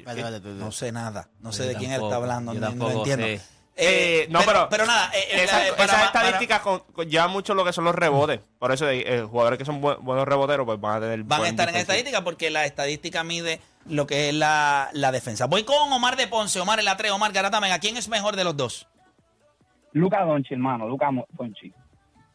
No 0.45 0.73
sé 0.73 0.93
nada. 0.93 1.29
No 1.41 1.53
sé 1.53 1.65
Yo 1.65 1.69
de 1.71 1.75
quién 1.77 1.91
él 1.93 2.01
tampoco, 2.01 2.09
está 2.11 2.17
hablando. 2.17 2.55
yo 2.55 2.61
No, 2.61 2.67
tampoco 2.69 2.99
entiendo. 2.99 3.27
sé. 3.27 3.41
Eh, 3.75 4.27
no, 4.29 4.41
pero, 4.41 4.53
pero- 4.53 4.69
pero 4.69 4.87
nada. 4.87 5.11
eh, 5.15 5.21
eh, 5.31 5.45
Esa- 5.45 5.67
eh, 5.67 5.71
para- 5.73 5.85
esas 5.85 6.11
para- 6.11 6.27
estadísticas 6.27 6.61
con, 6.61 6.81
con- 6.93 7.09
llevan 7.09 7.31
mucho 7.31 7.55
lo 7.55 7.65
que 7.65 7.73
son 7.73 7.85
los 7.85 7.95
rebotes. 7.95 8.39
Por 8.59 8.71
eso 8.71 8.87
eh, 8.89 9.03
eh, 9.07 9.23
jugadores 9.23 9.59
que 9.59 9.65
son 9.65 9.81
bu- 9.81 9.99
buenos 10.01 10.29
reboteros 10.29 10.67
pues 10.67 10.79
van 10.79 10.99
a 10.99 11.01
tener 11.01 11.23
van 11.25 11.43
a 11.43 11.49
estar 11.49 11.69
en 11.71 11.77
estadística 11.77 12.23
porque 12.23 12.51
la 12.51 12.67
estadística 12.67 13.25
mide 13.25 13.61
lo 13.89 14.07
que 14.07 14.29
es 14.29 14.35
la, 14.35 14.91
la 14.93 15.11
defensa. 15.11 15.47
Voy 15.47 15.63
con 15.65 15.91
Omar 15.91 16.17
de 16.17 16.27
Ponce. 16.29 16.61
Omar 16.61 16.81
en 16.81 16.85
la 16.85 16.99
3. 16.99 17.13
Omar 17.13 17.33
Garata 17.33 17.61
Mega. 17.63 17.79
¿Quién 17.79 17.97
es 17.97 18.09
mejor 18.09 18.37
de 18.37 18.45
los 18.45 18.55
dos? 18.59 18.89
Luca 19.93 20.25
Doncic, 20.25 20.53
hermano, 20.53 20.89
Luca 20.89 21.11
Doncic. 21.31 21.75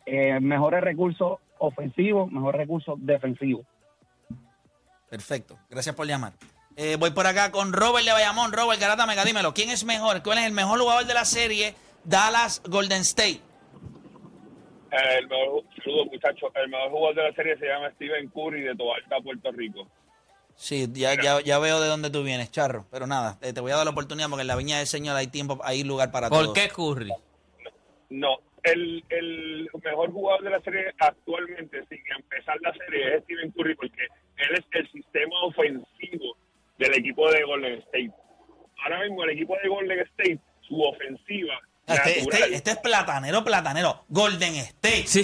Eh, 0.05 0.39
mejores 0.39 0.81
recursos 0.81 1.39
ofensivos, 1.59 2.31
mejores 2.31 2.61
recursos 2.61 2.95
defensivos. 2.99 3.65
Perfecto. 5.09 5.57
Gracias 5.69 5.95
por 5.95 6.05
llamar. 6.07 6.33
Eh, 6.75 6.95
voy 6.99 7.11
por 7.11 7.25
acá 7.25 7.51
con 7.51 7.73
Robert 7.73 8.05
de 8.05 8.11
Bayamón. 8.11 8.53
Robert 8.53 8.79
Garata 8.79 9.05
Mega, 9.07 9.25
dímelo. 9.25 9.53
¿Quién 9.53 9.69
es 9.69 9.83
mejor? 9.83 10.21
¿Cuál 10.21 10.37
es 10.39 10.45
el 10.45 10.51
mejor 10.53 10.79
jugador 10.79 11.05
de 11.05 11.13
la 11.13 11.25
serie? 11.25 11.73
Dallas 12.03 12.61
Golden 12.67 13.01
State. 13.01 13.41
El 14.91 15.27
mejor, 15.27 15.63
saludos 15.83 16.07
muchachos, 16.11 16.51
el 16.55 16.69
mejor 16.69 16.91
jugador 16.91 17.15
de 17.15 17.23
la 17.23 17.33
serie 17.35 17.57
se 17.57 17.65
llama 17.65 17.91
Steven 17.95 18.29
Curry 18.29 18.61
de 18.61 18.75
Toalta, 18.75 19.17
Puerto 19.21 19.51
Rico. 19.51 19.87
Sí, 20.55 20.87
ya, 20.93 21.13
ya, 21.21 21.41
ya 21.41 21.59
veo 21.59 21.81
de 21.81 21.87
dónde 21.87 22.09
tú 22.09 22.23
vienes, 22.23 22.51
Charro. 22.51 22.85
Pero 22.89 23.05
nada, 23.05 23.37
eh, 23.41 23.53
te 23.53 23.59
voy 23.61 23.71
a 23.71 23.75
dar 23.75 23.85
la 23.85 23.91
oportunidad 23.91 24.29
porque 24.29 24.41
en 24.41 24.47
la 24.47 24.55
viña 24.55 24.77
del 24.77 24.87
Señor 24.87 25.15
hay 25.15 25.27
tiempo, 25.27 25.59
hay 25.63 25.83
lugar 25.83 26.11
para 26.11 26.29
¿Por 26.29 26.45
todos. 26.45 26.53
qué 26.53 26.69
Curry? 26.69 27.11
No, 28.09 28.37
el, 28.63 29.03
el 29.09 29.69
mejor 29.83 30.11
jugador 30.11 30.43
de 30.43 30.49
la 30.51 30.61
serie 30.61 30.93
actualmente, 30.99 31.79
sin 31.89 31.99
empezar 32.17 32.55
la 32.61 32.73
serie, 32.73 33.15
es 33.17 33.23
Steven 33.23 33.51
Curry 33.51 33.75
porque 33.75 34.03
él 34.37 34.49
es 34.57 34.65
el 34.71 34.91
sistema 34.91 35.35
ofensivo 35.43 36.37
del 36.77 36.93
equipo 36.95 37.29
de 37.31 37.43
Golden 37.43 37.73
State. 37.79 38.11
Ahora 38.83 38.99
mismo 39.01 39.23
el 39.23 39.31
equipo 39.31 39.55
de 39.61 39.69
Golden 39.69 39.99
State, 39.99 40.39
su 40.61 40.81
ofensiva 40.81 41.59
Este, 41.87 42.19
este- 42.19 42.55
este 42.55 42.71
es 42.71 42.77
platanero, 42.77 43.43
platanero. 43.43 44.05
Golden 44.09 44.55
State. 44.55 45.07
Sí. 45.07 45.23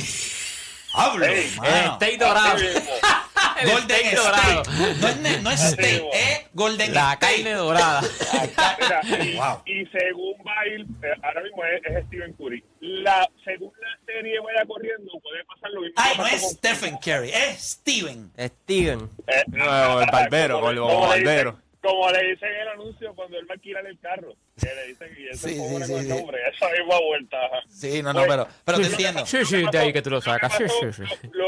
Hablo, 0.95 1.25
Ey, 1.25 1.49
mano. 1.57 1.93
State 1.93 2.17
dorado. 2.17 2.57
Golden 3.63 4.05
State. 4.05 4.15
dorado. 4.15 4.63
No 5.01 5.07
es, 5.07 5.41
no 5.43 5.51
es 5.51 5.59
steak, 5.71 6.03
es 6.13 6.49
Golden 6.53 6.93
La 6.93 7.13
State. 7.13 7.35
carne 7.43 7.51
dorada. 7.53 8.01
Mira, 8.79 9.25
y, 9.25 9.35
Wow. 9.35 9.61
y 9.65 9.85
según 9.87 10.35
va 10.45 10.59
a 10.59 10.67
ir, 10.67 10.81
eh, 10.81 11.13
ahora 11.23 11.41
mismo 11.41 11.63
es, 11.65 11.81
es 11.85 12.05
Stephen 12.07 12.33
Curry. 12.33 12.63
La, 12.85 13.25
según 13.45 13.71
la 13.79 13.97
serie 14.05 14.37
vaya 14.41 14.65
corriendo, 14.65 15.11
puede 15.21 15.41
pasar 15.45 15.71
lo 15.71 15.81
mismo. 15.81 15.95
Ay, 15.97 16.15
que 16.15 16.21
no 16.21 16.27
es 16.27 16.51
Stephen 16.51 16.97
Curry, 16.97 17.29
es 17.29 17.61
Steven. 17.79 18.29
Steven. 18.37 19.09
Eh, 19.27 19.43
No, 19.47 20.01
el 20.01 20.09
barbero, 20.11 20.55
como, 20.59 20.69
el 20.71 20.77
como 20.79 21.01
le 21.15 21.23
barbero. 21.23 21.51
dicen, 21.51 21.63
como 21.81 22.11
le 22.11 22.23
dicen 22.31 22.49
en 22.49 22.61
el 22.61 22.67
anuncio 22.67 23.15
cuando 23.15 23.37
él 23.39 23.45
va 23.49 23.51
a 23.51 23.55
alquilar 23.55 23.85
el 23.87 23.97
carro. 23.99 24.33
Que 24.59 24.67
le 24.75 24.87
dicen, 24.87 25.15
eso 25.31 25.47
Sí, 25.47 25.53
es 25.53 25.59
como 25.59 25.77
sí, 25.79 25.85
sí, 25.85 25.93
el 25.93 26.01
sí. 26.01 26.07
nombre, 26.09 26.37
esa 26.53 26.69
misma 26.71 26.99
vuelta. 26.99 27.37
Sí, 27.69 28.03
no, 28.03 28.11
no, 28.13 28.19
Pues, 28.25 28.31
pero, 28.31 28.47
pero 28.65 28.77
te 28.77 28.83
lo 28.83 28.87
que 28.89 28.93
entiendo. 28.95 29.19
pasó- 29.21 29.37
Sí, 29.37 29.45
sí, 29.45 29.61
lo 29.63 29.71
de 29.71 29.77
ahí 29.79 29.93
que 29.93 30.01
tú 30.01 30.09
lo 30.09 30.19
sacas. 30.21 30.53
Sí, 30.57 30.63
pasó- 30.63 30.91
sí, 30.91 31.05
sí. 31.21 31.27
Lo, 31.31 31.47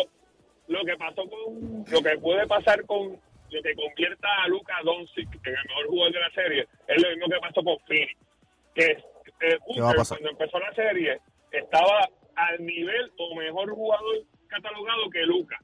lo 0.68 0.86
que 0.86 0.96
pasó 0.96 1.22
con. 1.30 1.86
Lo 1.89 2.01
que 2.01 2.18
puede 2.20 2.48
pasar 2.48 2.86
con. 2.86 3.20
Lo 3.51 3.62
que 3.62 3.75
convierta 3.75 4.27
a 4.44 4.48
Luka 4.48 4.74
Doncic 4.86 5.27
en 5.46 5.54
el 5.54 5.63
mejor 5.68 5.88
jugador 5.88 6.13
de 6.13 6.20
la 6.22 6.32
serie 6.32 6.68
es 6.88 7.01
lo 7.01 7.10
mismo 7.10 7.27
que 7.27 7.39
pasó 7.42 7.62
con 7.63 7.77
Phoenix. 7.88 8.18
Que 8.74 9.04
eh, 9.42 9.58
¿Qué 9.74 9.82
va 9.82 9.88
a 9.89 9.94
Booker, 9.94 9.98
pasar? 9.98 10.18
cuando 10.20 10.32
empezó 10.32 10.60
la 10.60 10.74
serie, 10.74 11.20
estaba 11.51 12.08
al 12.36 12.65
nivel 12.65 13.12
o 13.18 13.36
mejor 13.36 13.72
jugador 13.74 14.15
catalogado 14.48 15.10
que 15.12 15.22
Luca. 15.24 15.58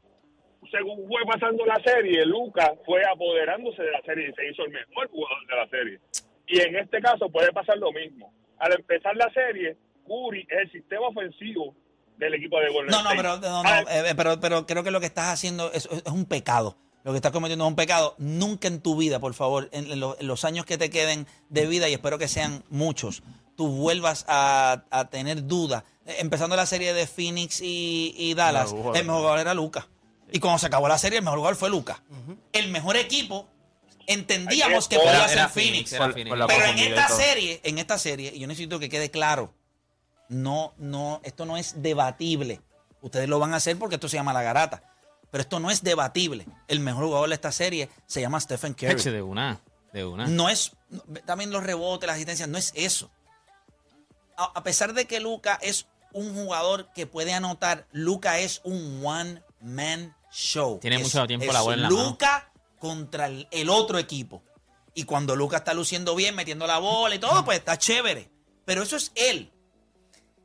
Según 0.70 1.08
fue 1.08 1.22
pasando 1.26 1.66
la 1.66 1.80
serie, 1.84 2.26
Luca 2.26 2.74
fue 2.86 3.02
apoderándose 3.06 3.82
de 3.84 3.92
la 3.92 4.02
serie 4.04 4.30
y 4.30 4.34
se 4.34 4.48
hizo 4.50 4.64
el 4.64 4.72
mejor 4.72 5.10
jugador 5.10 5.48
de 5.48 5.56
la 5.56 5.68
serie. 5.68 6.00
Y 6.48 6.62
en 6.62 6.76
este 6.78 7.02
caso 7.02 7.30
puede 7.30 7.52
pasar 7.52 7.78
lo 7.78 7.92
mismo. 7.92 8.34
Al 8.60 8.74
empezar 8.74 9.16
la 9.16 9.30
serie, 9.34 9.76
Curry 10.06 10.48
es 10.50 10.60
el 10.60 10.72
sistema 10.72 11.08
ofensivo 11.08 11.76
del 12.18 12.36
equipo 12.36 12.60
de 12.60 12.70
Golden 12.70 12.92
No, 12.92 13.02
no, 13.04 13.10
State. 13.12 13.18
pero, 13.18 13.38
no, 13.40 13.64
no, 13.64 13.70
eh, 13.90 14.14
pero, 14.16 14.40
pero 14.40 14.66
creo 14.68 14.84
que 14.84 14.92
lo 14.92 15.00
que 15.00 15.08
estás 15.08 15.34
haciendo 15.34 15.72
es, 15.74 15.88
es 15.92 16.12
un 16.12 16.26
pecado. 16.26 16.78
Lo 17.04 17.12
que 17.12 17.18
estás 17.18 17.32
cometiendo 17.32 17.66
es 17.66 17.70
un 17.70 17.76
pecado. 17.76 18.16
Nunca 18.20 18.68
en 18.68 18.80
tu 18.82 18.96
vida, 18.96 19.20
por 19.20 19.34
favor, 19.34 19.70
en, 19.72 19.92
en 19.92 20.00
lo- 20.00 20.18
en 20.20 20.28
los 20.28 20.46
años 20.46 20.66
que 20.66 20.78
te 20.78 20.90
queden 20.90 21.26
de 21.50 21.66
vida, 21.66 21.90
y 21.90 21.94
espero 21.94 22.18
que 22.20 22.28
sean 22.28 22.64
muchos, 22.70 23.24
tú 23.56 23.68
vuelvas 23.70 24.26
a, 24.28 24.84
a 24.92 25.06
tener 25.10 25.46
dudas. 25.48 25.84
Eh, 26.06 26.18
Empezando 26.20 26.56
la 26.56 26.66
serie 26.66 26.94
de 26.94 27.08
Phoenix 27.08 27.60
y, 27.62 28.14
y 28.18 28.34
Dallas, 28.36 28.72
No, 28.74 28.94
el 28.96 29.06
mejor 29.06 29.20
jugador 29.22 29.40
era 29.40 29.54
Luca. 29.54 29.88
Y 30.32 30.40
cuando 30.40 30.60
se 30.60 30.68
acabó 30.68 30.88
la 30.88 30.98
serie, 30.98 31.18
el 31.20 31.24
mejor 31.26 31.40
jugador 31.40 31.58
fue 31.58 31.70
Luca. 31.70 32.02
El 32.54 32.70
mejor 32.70 32.96
equipo, 32.98 33.48
entendíamos 34.08 34.88
que 34.88 34.98
podía 34.98 35.28
ser 35.28 35.50
Phoenix. 35.50 35.90
Phoenix, 35.90 35.94
era 35.94 36.06
Por- 36.06 36.14
Phoenix. 36.14 36.30
por 36.30 36.38
la 36.38 36.48
Pero 36.48 36.66
en 36.66 36.80
esta 36.80 37.08
serie, 37.10 37.62
en 37.64 37.78
esta 37.78 37.98
serie, 37.98 38.32
y 38.36 38.40
yo 38.40 38.48
necesito 38.48 38.80
que 38.80 38.90
quede 38.90 39.10
claro, 39.12 39.54
no, 40.30 40.74
no, 40.78 41.20
esto 41.24 41.46
no 41.46 41.58
es 41.58 41.82
debatible. 41.82 42.62
Ustedes 43.02 43.28
lo 43.28 43.40
van 43.40 43.54
a 43.54 43.58
hacer 43.58 43.78
porque 43.78 43.96
esto 43.96 44.08
se 44.08 44.18
llama 44.18 44.32
la 44.34 44.44
garata. 44.44 44.84
Pero 45.32 45.42
esto 45.42 45.60
no 45.60 45.72
es 45.72 45.82
debatible. 45.84 46.46
El 46.68 46.82
mejor 46.82 47.06
jugador 47.06 47.30
de 47.30 47.36
esta 47.36 47.52
serie 47.52 47.90
se 48.06 48.22
llama 48.22 48.40
Stephen 48.40 48.74
Eche 48.78 48.88
Curry. 48.96 49.12
de 49.12 49.22
una, 49.22 49.62
de 49.94 50.06
una. 50.06 50.28
No 50.28 50.50
es, 50.50 50.74
también 51.26 51.52
los 51.52 51.64
rebotes, 51.64 52.06
las 52.08 52.16
asistencias, 52.16 52.50
no 52.50 52.58
es 52.58 52.74
eso. 52.76 53.10
A, 54.38 54.46
a 54.56 54.64
pesar 54.64 54.94
de 54.94 55.06
que 55.06 55.20
Luca 55.20 55.58
es 55.62 55.88
un 56.14 56.34
jugador 56.36 56.92
que 56.94 57.08
puede 57.08 57.34
anotar, 57.34 57.88
Luca 57.92 58.40
es 58.40 58.60
un 58.66 59.02
one 59.06 59.42
man 59.62 60.16
show. 60.32 60.80
Tiene 60.80 60.98
Es- 60.98 61.04
mucho 61.04 61.26
tiempo 61.28 61.52
la 61.52 61.62
bola 61.62 61.76
en 61.76 61.82
la 61.84 61.90
mano. 61.90 62.04
Luca 62.10 62.52
contra 62.80 63.28
el, 63.28 63.48
el 63.52 63.70
otro 63.70 63.98
equipo. 64.00 64.44
Y 64.94 65.04
cuando 65.06 65.38
Luca 65.38 65.58
está 65.58 65.74
luciendo 65.74 66.16
bien, 66.16 66.36
metiendo 66.36 66.68
la 66.68 66.78
bola 66.80 67.16
y 67.16 67.20
todo, 67.20 67.46
pues 67.46 67.60
está 67.60 67.78
chévere. 67.78 68.30
Pero 68.66 68.84
eso 68.84 68.98
es 68.98 69.14
él. 69.16 69.54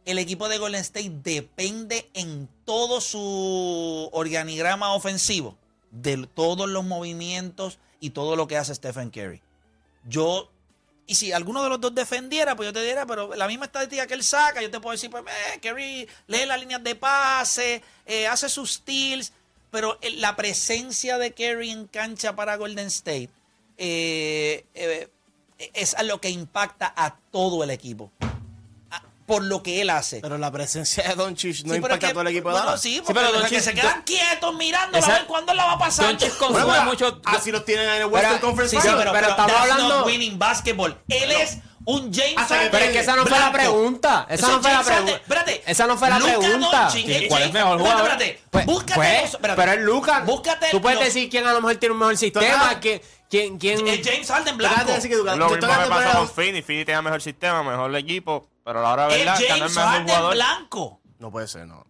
El 0.06 0.18
equipo 0.18 0.48
de 0.48 0.58
Golden 0.58 0.80
State 0.80 1.10
depende 1.22 2.08
en 2.14 2.48
todo 2.64 3.00
su 3.00 4.08
organigrama 4.12 4.94
ofensivo 4.94 5.56
de 5.90 6.26
todos 6.32 6.68
los 6.68 6.84
movimientos 6.84 7.78
y 8.00 8.10
todo 8.10 8.36
lo 8.36 8.46
que 8.46 8.56
hace 8.56 8.74
Stephen 8.74 9.10
Curry. 9.10 9.42
Yo, 10.08 10.48
y 11.08 11.16
si 11.16 11.32
alguno 11.32 11.62
de 11.62 11.68
los 11.70 11.80
dos 11.80 11.92
defendiera, 11.94 12.54
pues 12.54 12.68
yo 12.68 12.72
te 12.72 12.80
diría, 12.84 13.04
pero 13.04 13.34
la 13.34 13.48
misma 13.48 13.64
estadística 13.64 14.06
que 14.06 14.14
él 14.14 14.22
saca, 14.22 14.62
yo 14.62 14.70
te 14.70 14.78
puedo 14.78 14.92
decir, 14.92 15.10
pues, 15.10 15.24
eh, 15.26 15.58
Curry 15.60 16.08
lee 16.28 16.46
las 16.46 16.60
líneas 16.60 16.84
de 16.84 16.94
pase, 16.94 17.82
eh, 18.06 18.28
hace 18.28 18.48
sus 18.48 18.74
steals, 18.74 19.32
pero 19.72 19.98
el- 20.02 20.20
la 20.20 20.36
presencia 20.36 21.18
de 21.18 21.32
Curry 21.34 21.70
en 21.70 21.88
cancha 21.88 22.36
para 22.36 22.56
Golden 22.56 22.86
State 22.86 23.30
eh, 23.78 24.64
eh, 24.74 25.08
es 25.74 25.94
a 25.96 26.02
lo 26.04 26.20
que 26.20 26.30
impacta 26.30 26.92
a 26.96 27.16
todo 27.32 27.64
el 27.64 27.70
equipo. 27.70 28.12
Por 29.26 29.42
lo 29.42 29.62
que 29.62 29.80
él 29.80 29.90
hace. 29.90 30.20
Pero 30.20 30.38
la 30.38 30.50
presencia 30.52 31.02
de 31.02 31.14
Doncic 31.16 31.50
no 31.50 31.56
Sí, 31.56 31.62
pero 31.64 31.76
impacta 31.76 31.94
es 31.94 32.00
que- 32.00 32.06
a 32.06 32.12
todo 32.12 32.20
el 32.22 32.28
equipo 32.28 32.48
de 32.48 32.52
bueno, 32.52 32.66
Dallas. 32.66 32.80
sí, 32.80 32.94
Sí, 32.94 33.00
porque 33.00 33.14
pero 33.14 33.28
o 33.28 33.32
sea, 33.32 33.40
Doncic- 33.40 33.48
que 33.50 33.60
se 33.60 33.74
quedan 33.74 34.02
quietos 34.02 34.54
mirando 34.54 34.98
a 34.98 35.00
ver 35.08 35.26
cuándo 35.26 35.52
la 35.52 35.64
va 35.66 35.72
a 35.72 35.78
pasar. 35.78 36.06
Doncic 36.06 36.36
consume 36.38 36.64
bueno, 36.64 36.84
mucho. 36.84 37.20
Así 37.24 37.50
los 37.50 37.64
tienen 37.64 37.88
en 37.88 37.94
el 38.02 38.04
Western 38.06 38.34
Pero- 38.36 38.46
Conference 38.46 38.76
sí, 38.76 38.80
sí, 38.80 38.88
Finals. 38.88 39.02
pero, 39.02 39.12
pero 39.12 39.26
pero 39.26 39.30
estamos 39.42 39.52
that's 39.52 39.72
hablando- 39.72 39.98
not 39.98 40.06
winning 40.06 40.38
basketball. 40.38 40.96
Él 41.08 41.30
es 41.32 41.58
un 41.86 42.12
James 42.12 42.34
Harden 42.36 42.68
Pero 42.70 42.84
es 42.84 42.90
que 42.92 42.98
esa 43.00 43.14
no 43.16 43.22
fue 43.22 43.30
la 43.38 43.50
blanco. 43.50 43.52
pregunta. 43.58 44.26
Esa 44.28 44.34
Eso 44.46 44.52
no 44.56 44.62
fue 44.62 44.70
la 44.70 44.76
James 44.76 44.86
Harden- 44.88 45.04
pregunta. 45.04 45.22
Espérate. 45.22 45.62
Esa 45.70 45.86
no 45.86 45.96
fue 45.98 46.08
la 46.10 46.18
Luka 46.18 46.38
pregunta. 46.38 46.90
Sí, 46.90 47.04
eh, 47.08 47.26
¿cuál 47.28 47.42
es 47.42 47.48
James- 47.48 47.52
mejor 47.54 47.76
espérate, 47.76 47.78
jugador? 47.78 48.10
Espérate, 48.22 48.42
Pues, 48.50 48.66
Búscate 48.66 48.94
pues, 48.94 49.22
los- 49.22 49.30
espérate. 49.34 49.60
pero 49.60 49.72
es 49.72 49.80
Lucas. 49.80 50.24
Búscate 50.24 50.66
Tú 50.70 50.80
puedes 50.80 50.98
los- 50.98 51.06
decir 51.08 51.28
quién 51.30 51.46
a 51.46 51.52
lo 51.52 51.60
mejor 51.60 51.76
tiene 51.76 51.92
un 51.92 51.98
mejor 51.98 52.16
sistema. 52.16 52.46
acabas- 52.46 52.76
que- 52.76 53.02
quién, 53.30 53.58
quién, 53.58 53.86
Es 53.86 54.06
James 54.06 54.28
Harden 54.30 54.56
blanco. 54.56 54.84
de 54.84 54.92
decir 54.94 55.10
que 55.10 55.16
tú- 55.16 55.24
Lo 55.24 55.48
mismo 55.50 55.68
pasó 55.88 56.18
con 56.18 56.28
Phoenix. 56.28 56.66
Phoenix 56.66 56.86
tenía 56.86 57.02
mejor 57.02 57.20
sistema, 57.22 57.62
mejor 57.62 57.94
equipo. 57.96 58.46
Pero 58.64 58.80
a 58.80 58.82
la 58.82 58.92
hora 58.92 59.08
de 59.08 59.18
verdad, 59.18 59.40
el 59.40 59.46
James 59.48 59.74
mejor 59.74 59.90
Harden 59.90 60.06
jugador. 60.08 60.34
blanco. 60.34 61.00
No 61.18 61.30
puede 61.30 61.48
ser, 61.48 61.66
no. 61.66 61.84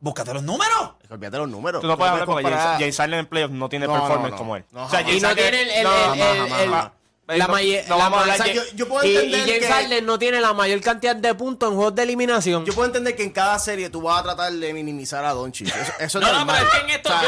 Búscate 0.00 0.32
los 0.32 0.42
números. 0.44 0.92
Es 1.02 1.08
que 1.08 1.14
olvídate 1.14 1.38
los 1.38 1.48
números. 1.48 1.80
Tú 1.80 1.88
no 1.88 1.96
puedes 1.96 2.12
hablar 2.12 2.26
porque 2.26 2.42
comparar- 2.44 2.64
James, 2.66 2.80
James 2.80 2.96
Harden 2.98 3.18
en 3.18 3.26
playoffs 3.26 3.54
no 3.54 3.68
tiene 3.68 3.86
No, 3.88 3.94
no, 3.94 4.00
performance 4.00 4.30
no. 4.32 4.36
como 4.36 4.56
él. 4.56 4.64
No, 4.70 4.84
o 4.84 4.88
sea, 4.88 4.98
jamás. 5.00 5.14
y 5.14 5.20
James 5.20 5.36
no 5.36 5.42
tiene 5.42 5.62
el, 5.62 5.70
el, 5.70 5.82
no, 5.84 5.90
el- 5.90 5.96
jamás, 6.02 6.18
el- 6.18 6.38
jamás, 6.38 6.60
el- 6.60 6.70
jamás. 6.70 6.90
La 7.36 7.46
No- 7.46 7.52
no 7.52 7.58
la 7.58 7.94
vamos 7.96 8.18
a 8.18 8.22
hablar 8.22 8.38
masa- 8.38 8.44
de- 8.44 8.54
yo- 8.54 8.62
yo 8.74 8.88
puedo 8.88 9.04
y, 9.04 9.10
y 9.10 9.32
James 9.32 9.58
que- 9.58 9.66
Harden 9.66 10.06
no 10.06 10.18
tiene 10.18 10.40
la 10.40 10.54
mayor 10.54 10.80
cantidad 10.80 11.14
de 11.14 11.34
puntos 11.34 11.68
en 11.70 11.76
juegos 11.76 11.94
de 11.94 12.02
eliminación. 12.04 12.64
Yo 12.64 12.72
puedo 12.74 12.86
entender 12.86 13.14
que 13.16 13.22
en 13.22 13.30
cada 13.32 13.58
serie 13.58 13.90
tú 13.90 14.00
vas 14.00 14.20
a 14.20 14.22
tratar 14.22 14.52
de 14.52 14.72
minimizar 14.72 15.24
a 15.24 15.32
Doncic. 15.34 15.68
Eso, 15.68 15.92
eso 15.98 16.18
es 16.18 16.24
No, 16.24 16.32
no, 16.32 16.38
normal. 16.38 16.56
pero 16.58 16.68
es 16.70 16.74
que 16.78 16.84
en 16.84 16.90
esto 16.96 17.08
O 17.08 17.12
sea, 17.12 17.22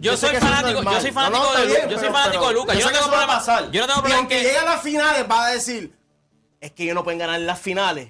yo 0.00 0.16
soy, 0.16 0.32
yo 0.34 0.40
fanático, 0.40 0.72
normal. 0.74 0.94
yo 0.94 1.00
soy 1.00 1.10
fanático 1.12 1.38
No, 1.38 1.44
no, 1.44 1.52
de 1.52 1.56
está 1.56 1.68
Lu- 1.68 1.74
bien, 1.76 1.82
yo 1.84 1.90
soy 1.90 2.00
pero- 2.00 2.12
fanático 2.12 2.42
pero 2.42 2.48
de 2.48 2.54
Lucas. 2.54 2.78
yo 2.78 2.84
no 2.86 2.92
tengo 2.92 3.06
problema. 3.06 3.32
pasar. 3.38 3.70
Yo 3.70 3.80
no 3.80 3.86
tengo 3.86 3.98
Y 3.98 4.02
problema 4.02 4.18
aunque 4.18 4.36
que 4.36 4.42
llegue 4.42 4.58
a 4.58 4.64
las 4.64 4.82
finales 4.82 5.26
va 5.30 5.46
a 5.46 5.50
decir 5.52 5.96
es 6.60 6.72
que 6.72 6.82
ellos 6.82 6.94
no 6.96 7.04
pueden 7.04 7.18
ganar 7.20 7.38
las 7.40 7.60
finales. 7.60 8.08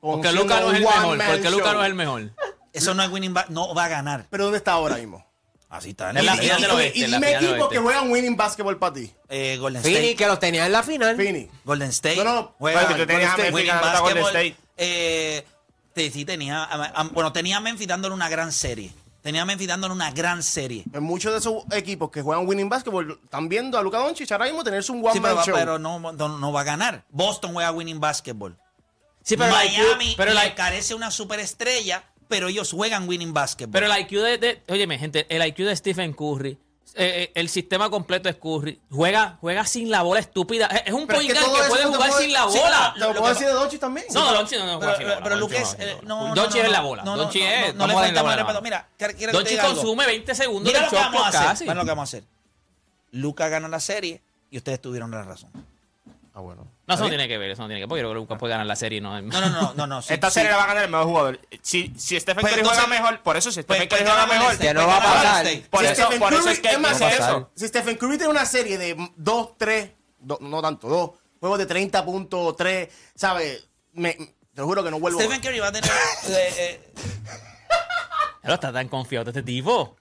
porque 0.00 0.32
Lucas 0.32 0.60
no 0.62 0.70
es 0.70 0.76
el 0.76 0.82
mejor, 0.84 1.18
porque 1.18 1.50
Lucas 1.50 1.72
no 1.74 1.80
es 1.82 1.86
el 1.88 1.94
mejor. 1.94 2.30
Eso 2.72 2.94
no 2.94 3.02
es 3.02 3.10
winning. 3.10 3.34
No 3.50 3.74
va 3.74 3.84
a 3.84 3.88
ganar. 3.88 4.26
Pero 4.30 4.44
¿dónde 4.44 4.58
está 4.58 4.72
ahora 4.72 4.96
mismo? 4.96 5.26
Así 5.70 5.90
está. 5.90 6.10
En 6.10 6.24
la 6.24 6.34
Y- 6.34 6.38
final 6.38 6.60
del 6.62 6.70
y- 6.70 6.74
oeste, 6.74 6.98
Y 6.98 7.04
en 7.04 7.10
la 7.10 7.16
dime 7.18 7.26
final 7.26 7.40
del 7.42 7.50
equipos 7.50 7.62
oeste. 7.68 7.74
que 7.76 7.82
juegan 7.82 8.10
winning 8.10 8.36
basketball 8.36 8.78
para 8.78 8.92
ti. 8.94 9.12
Eh, 9.28 9.56
Golden 9.60 9.82
State. 9.84 10.16
que 10.16 10.26
los 10.26 10.38
tenía 10.40 10.64
en 10.66 10.72
la 10.72 10.82
final. 10.82 11.16
Phoenix. 11.16 11.52
Golden 11.64 11.88
State. 11.90 12.16
No, 12.16 12.24
no, 12.24 12.54
juega 12.58 12.80
pero 12.80 12.92
si 12.94 13.00
tú 13.00 13.06
tenías 13.06 13.32
a 13.32 13.36
Golden 13.36 13.46
State, 13.46 13.52
Memphis 13.52 13.54
winning 13.54 13.68
ganando 13.74 13.98
a 13.98 14.00
Golden 14.00 14.22
basketball. 14.22 14.46
State. 14.46 14.68
Eh, 14.78 15.46
te- 15.92 16.10
sí, 16.10 16.24
tenía. 16.24 16.64
a- 16.64 16.84
a- 17.00 17.04
bueno, 17.04 17.32
tenía 17.32 17.58
a 17.58 17.60
Memphis 17.60 17.86
dándole 17.86 18.14
una 18.14 18.28
gran 18.30 18.50
serie. 18.52 18.92
Tenía 19.20 19.42
a 19.42 19.44
Memphis 19.44 19.68
dándole 19.68 19.92
una 19.92 20.10
gran 20.12 20.42
serie. 20.42 20.84
En 20.92 21.02
muchos 21.02 21.32
de 21.32 21.38
esos 21.40 21.64
equipos 21.72 22.10
que 22.10 22.22
juegan 22.22 22.46
winning 22.48 22.68
basketball 22.70 23.18
están 23.22 23.48
viendo 23.50 23.76
a 23.76 23.82
Luka 23.82 23.98
Doncic 23.98 24.30
ahora 24.32 24.46
mismo 24.46 24.64
tenerse 24.64 24.90
un 24.92 25.04
one 25.04 25.12
Sí, 25.12 25.20
man 25.20 25.30
pero, 25.32 25.36
va- 25.36 25.44
show. 25.44 25.54
pero 25.54 25.78
no, 25.78 25.98
no, 26.12 26.38
no 26.38 26.52
va 26.52 26.60
a 26.62 26.64
ganar. 26.64 27.04
Boston 27.10 27.52
juega 27.52 27.70
winning 27.72 28.00
basketball. 28.00 28.56
Sí, 29.22 29.36
pero 29.36 29.50
la 29.50 29.56
Miami 29.58 30.14
pero 30.16 30.32
la- 30.32 30.44
le 30.44 30.54
carece 30.54 30.94
una 30.94 31.10
superestrella, 31.10 32.04
pero 32.28 32.48
ellos 32.48 32.72
juegan 32.72 33.08
winning 33.08 33.32
basketball. 33.32 33.72
Pero 33.72 33.92
el 33.92 34.00
IQ 34.00 34.10
de, 34.22 34.38
de 34.38 34.62
óyeme, 34.68 34.98
gente, 34.98 35.26
el 35.28 35.44
IQ 35.46 35.58
de 35.64 35.76
Stephen 35.76 36.12
Curry, 36.12 36.58
eh, 36.94 37.22
eh, 37.24 37.32
el 37.34 37.48
sistema 37.48 37.90
completo 37.90 38.28
es 38.28 38.36
Curry. 38.36 38.80
Juega, 38.90 39.38
juega 39.40 39.64
sin 39.64 39.90
la 39.90 40.02
bola 40.02 40.20
estúpida. 40.20 40.66
Es, 40.66 40.92
un 40.92 41.06
point 41.06 41.32
guard 41.32 41.44
que 41.44 41.68
puede 41.68 41.84
jugar 41.84 42.08
puedo- 42.10 42.20
sin 42.20 42.32
la 42.32 42.44
bola. 42.46 42.90
Te 42.94 43.00
lo 43.00 43.12
Lo 43.12 43.20
puedo 43.20 43.34
decir 43.34 43.46
de 43.46 43.52
Doncic 43.52 43.80
también. 43.80 44.06
No, 44.12 44.32
Doncic 44.32 44.58
no, 44.58 44.66
no 44.66 44.78
juega 44.78 44.96
pero, 44.96 44.98
sin 44.98 45.06
la 45.08 45.14
bola. 45.14 45.24
pero 45.24 45.36
Luque 45.36 45.60
no 45.60 45.68
eh, 45.78 45.86
la 45.86 45.92
bola. 45.92 46.02
no, 46.04 46.26
no, 46.26 46.42
Doncic 46.42 46.62
no, 46.62 46.66
es 46.66 46.72
la 46.72 46.78
no, 46.80 46.86
bola. 46.88 47.02
No, 47.04 47.16
no, 47.16 47.28
es. 47.28 47.34
le 47.34 47.94
falta 47.94 48.22
más 48.22 48.36
respeto. 48.36 48.62
Mira, 48.62 48.88
quiero 48.96 49.38
algo. 49.38 49.74
consume 49.74 50.06
20 50.06 50.34
segundos 50.34 50.72
Mira 50.72 50.84
lo 50.84 50.90
que 50.90 50.96
shot 50.96 51.04
vamos 51.04 51.34
a 51.34 51.50
hacer. 51.50 51.66
lo 51.68 51.82
que 51.84 51.88
vamos 51.88 52.02
a 52.02 52.02
hacer. 52.02 52.24
Luca 53.12 53.48
gana 53.48 53.68
la 53.68 53.80
serie 53.80 54.20
y 54.50 54.56
ustedes 54.56 54.80
tuvieron 54.80 55.10
la 55.10 55.22
razón. 55.22 55.50
Ah, 56.38 56.40
bueno. 56.40 56.70
No, 56.86 56.94
eso 56.94 57.02
no 57.02 57.08
tiene 57.08 57.26
que 57.26 57.36
ver, 57.36 57.50
eso 57.50 57.62
no 57.62 57.66
tiene 57.68 57.80
que 57.80 57.82
ver. 57.86 57.88
Porque 57.88 58.02
yo 58.02 58.08
creo 58.10 58.20
que 58.20 58.24
Lucas 58.26 58.38
puede 58.38 58.52
ganar 58.52 58.64
la 58.66 58.76
serie. 58.76 59.00
No, 59.00 59.20
No, 59.20 59.40
no, 59.40 59.50
no, 59.50 59.74
no, 59.74 59.86
no. 59.88 60.02
sí, 60.02 60.14
Esta 60.14 60.30
sí. 60.30 60.34
serie 60.34 60.50
la 60.52 60.56
va 60.58 60.62
a 60.62 60.66
ganar 60.68 60.84
el 60.84 60.90
mejor 60.90 61.06
jugador. 61.06 61.40
Si, 61.62 61.92
si 61.96 62.20
Stephen 62.20 62.42
Pues 62.42 62.52
Curry 62.54 62.64
juega 62.64 62.86
mejor, 62.86 63.20
por 63.22 63.36
eso 63.36 63.50
si 63.50 63.64
Pues- 63.64 63.80
Stephen 63.80 63.88
pues 63.88 64.00
Curry 64.00 64.10
juega 64.10 64.26
mejor, 64.28 64.56
que 64.58 64.72
no 64.74 64.80
State, 64.82 64.86
va 64.86 64.96
a 64.96 65.00
pues 65.00 65.12
pasar. 65.14 65.46
Por 65.70 65.80
Si 65.80 65.86
eso, 65.86 65.94
Stephen 66.02 66.18
por 66.20 66.32
eso 66.32 66.42
Curry- 66.44 66.52
es 66.52 66.60
que 66.60 66.70
es 66.70 66.78
más, 66.78 67.00
eso. 67.00 67.08
Stephen- 67.10 67.46
Si 67.56 67.66
Stephen 67.68 67.96
Curry 67.96 68.18
tiene 68.18 68.30
una 68.30 68.46
serie 68.46 68.78
de 68.78 69.10
2, 69.16 69.58
3, 69.58 69.90
no 70.38 70.62
tanto, 70.62 70.86
2 70.88 71.10
juegos 71.40 71.58
de 71.58 71.66
30 71.66 72.04
puntos, 72.04 72.54
3, 72.56 72.88
¿sabes? 73.16 73.68
Me, 73.94 74.12
te 74.14 74.28
lo 74.54 74.66
juro 74.66 74.84
que 74.84 74.92
no 74.92 75.00
vuelvo. 75.00 75.18
Stephen 75.18 75.40
Curry 75.40 75.58
va 75.58 75.68
a 75.68 75.72
tener. 75.72 75.90
eh, 75.90 76.54
eh, 76.56 76.90
Pero 78.42 78.54
está 78.54 78.72
tan 78.72 78.88
confiado 78.88 79.24
de 79.24 79.30
este 79.32 79.42
tipo. 79.42 79.96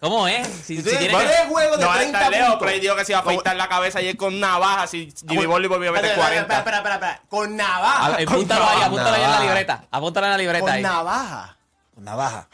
¿Cómo 0.00 0.26
es? 0.26 0.46
Si, 0.64 0.76
si 0.78 0.82
Tiene 0.82 1.08
que... 1.08 1.14
juegos 1.48 1.76
de 1.78 1.82
No 1.84 1.88
va 1.88 1.94
a 1.94 1.98
30 1.98 2.18
estar 2.18 2.30
lejos, 2.32 2.48
puntos. 2.50 2.66
Play 2.66 2.80
dijo 2.80 2.96
que 2.96 3.04
se 3.04 3.12
iba 3.12 3.18
a 3.18 3.22
afeitar 3.22 3.56
la 3.56 3.68
cabeza 3.68 3.98
ayer 4.00 4.16
con 4.16 4.40
navaja 4.40 4.86
si 4.86 5.12
Jimmy 5.28 5.46
Butler 5.46 5.68
volvió 5.68 5.90
a 5.90 5.92
meter 5.92 6.10
Espera, 6.10 6.26
40. 6.26 6.58
Espera, 6.58 6.76
espera, 6.78 6.94
espera, 6.94 6.94
espera. 7.12 7.22
Con 7.28 7.56
navaja. 7.56 8.06
Ah, 8.06 8.18
Apúntalo 8.26 8.68
ahí, 8.68 8.82
apúntalo 8.82 9.16
ahí 9.16 9.22
en 9.22 9.30
la 9.30 9.40
libreta. 9.40 9.84
Apúntalo 9.90 10.26
en 10.26 10.32
la 10.32 10.38
libreta 10.38 10.60
Con 10.64 10.70
ahí. 10.70 10.82
navaja. 10.82 11.56
Con 11.94 12.04
navaja. 12.04 12.48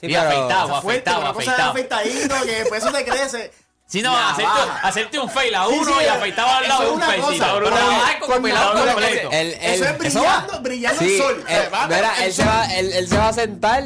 Sí, 0.00 0.06
y 0.06 0.08
pero- 0.14 0.20
afeitado, 0.22 0.72
Esa 0.72 0.82
fuerte, 0.82 1.10
afeitado, 1.10 1.26
afeitado. 1.38 1.70
afeitadito, 1.70 2.34
que 2.44 2.52
después 2.60 2.82
eso 2.82 2.92
te 2.92 3.04
crece. 3.04 3.52
Si 3.86 4.00
no, 4.00 4.16
hacerte, 4.16 4.50
hacerte 4.82 5.18
un 5.18 5.28
fail 5.28 5.54
a 5.54 5.66
Sí, 5.66 5.72
uno 5.78 5.92
sí, 5.98 6.04
y 6.04 6.08
afeitado 6.08 6.48
al 6.48 6.68
lado 6.68 6.82
es 6.84 6.88
un 6.88 6.94
una 6.96 7.06
failcito. 7.06 8.26
con 8.26 8.42
pelado 8.42 8.86
completo. 8.86 9.28
Eso 9.30 9.84
es 9.84 9.98
brillando, 9.98 10.60
brillando 10.62 10.98
Sí, 11.00 11.12
el 11.16 11.18
sol. 11.22 11.44
eh, 11.46 11.68
a 11.72 12.24
él 12.74 13.08
se 13.08 13.16
va 13.18 13.28
a 13.28 13.32
sentar 13.34 13.84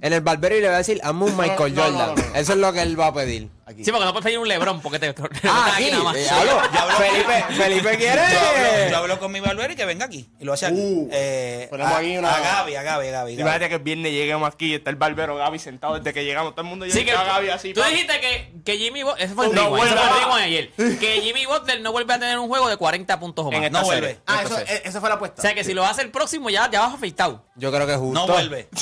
en 0.00 0.12
el 0.12 0.20
barbero 0.20 0.56
y 0.56 0.60
le 0.60 0.68
va 0.68 0.74
a 0.74 0.78
decir, 0.78 1.00
hazme 1.02 1.24
un 1.24 1.36
Michael 1.36 1.74
no, 1.74 1.82
no, 1.88 1.90
Jordan. 1.98 2.14
no, 2.16 2.22
no. 2.30 2.34
Eso 2.38 2.52
es 2.52 2.58
lo 2.58 2.72
que 2.72 2.82
él 2.82 2.98
va 2.98 3.06
a 3.08 3.14
pedir. 3.14 3.48
Sí, 3.82 3.90
porque 3.90 4.04
no 4.04 4.12
puedes 4.12 4.24
pedir 4.24 4.38
un 4.38 4.46
Lebron 4.46 4.80
porque 4.80 5.00
te. 5.00 5.12
Ah, 5.42 5.72
aquí 5.74 5.84
aquí. 5.86 5.90
nada 5.90 6.04
más. 6.04 6.14
diablo. 6.14 6.60
Felipe, 6.98 7.44
Felipe 7.56 7.96
quiere. 7.98 8.22
Yo 8.32 8.38
hablo, 8.38 8.90
yo 8.90 8.96
hablo 8.98 9.18
con 9.18 9.32
mi 9.32 9.40
barbero 9.40 9.72
y 9.72 9.76
que 9.76 9.84
venga 9.84 10.04
aquí. 10.04 10.30
Y 10.38 10.44
lo 10.44 10.52
hace 10.52 10.66
aquí. 10.66 10.76
Uh, 10.78 11.08
eh, 11.10 11.66
ponemos 11.68 11.92
a, 11.92 11.96
ahí 11.98 12.16
una- 12.16 12.32
a 12.32 12.40
Gaby, 12.40 12.76
a 12.76 12.82
Gaby, 12.84 13.08
a 13.08 13.10
Gaby. 13.10 13.32
Gaby. 13.32 13.40
Imagínate 13.42 13.68
que 13.68 13.74
el 13.74 13.80
viernes 13.82 14.12
lleguemos 14.12 14.48
aquí 14.52 14.66
y 14.66 14.74
está 14.76 14.90
el 14.90 14.96
barbero 14.96 15.34
Gaby 15.34 15.58
sentado 15.58 15.98
desde 15.98 16.14
que 16.14 16.24
llegamos. 16.24 16.52
Todo 16.54 16.60
el 16.62 16.68
mundo 16.68 16.84
Sí, 16.86 16.92
que 17.00 17.06
llega 17.06 17.22
a 17.22 17.24
Gaby 17.24 17.48
así. 17.48 17.72
tú 17.74 17.80
pa. 17.80 17.88
dijiste 17.88 18.20
que, 18.20 18.52
que 18.64 18.78
Jimmy 18.78 19.02
Butler, 19.02 19.24
eso 19.26 19.34
fue 19.34 19.46
el 19.46 19.54
No 19.56 19.60
eso 19.62 19.70
vuelve 19.70 19.96
fue 19.96 20.38
el 20.38 20.42
ayer, 20.44 20.70
que 21.00 21.20
Jimmy 21.22 21.46
Butler 21.46 21.80
no 21.80 21.90
vuelve 21.90 22.14
a 22.14 22.20
tener 22.20 22.38
un 22.38 22.46
juego 22.46 22.68
de 22.68 22.76
40 22.76 23.18
puntos 23.18 23.46
o 23.46 23.50
más. 23.50 23.62
En 23.64 23.72
No 23.72 23.82
vuelve. 23.82 24.20
Ah, 24.26 24.42
eso, 24.44 24.60
eh, 24.60 24.82
esa 24.84 25.00
fue 25.00 25.08
la 25.08 25.16
apuesta. 25.16 25.40
O 25.40 25.42
sea 25.42 25.54
que 25.56 25.64
si 25.64 25.74
lo 25.74 25.84
hace 25.84 26.02
el 26.02 26.10
próximo 26.12 26.50
ya, 26.50 26.70
ya 26.70 26.82
vas 26.82 26.94
afeitado. 26.94 27.44
Yo 27.56 27.72
creo 27.72 27.84
que 27.84 27.94
es 27.94 27.98
justo. 27.98 28.14
No 28.26 28.32
vuelve. 28.32 28.68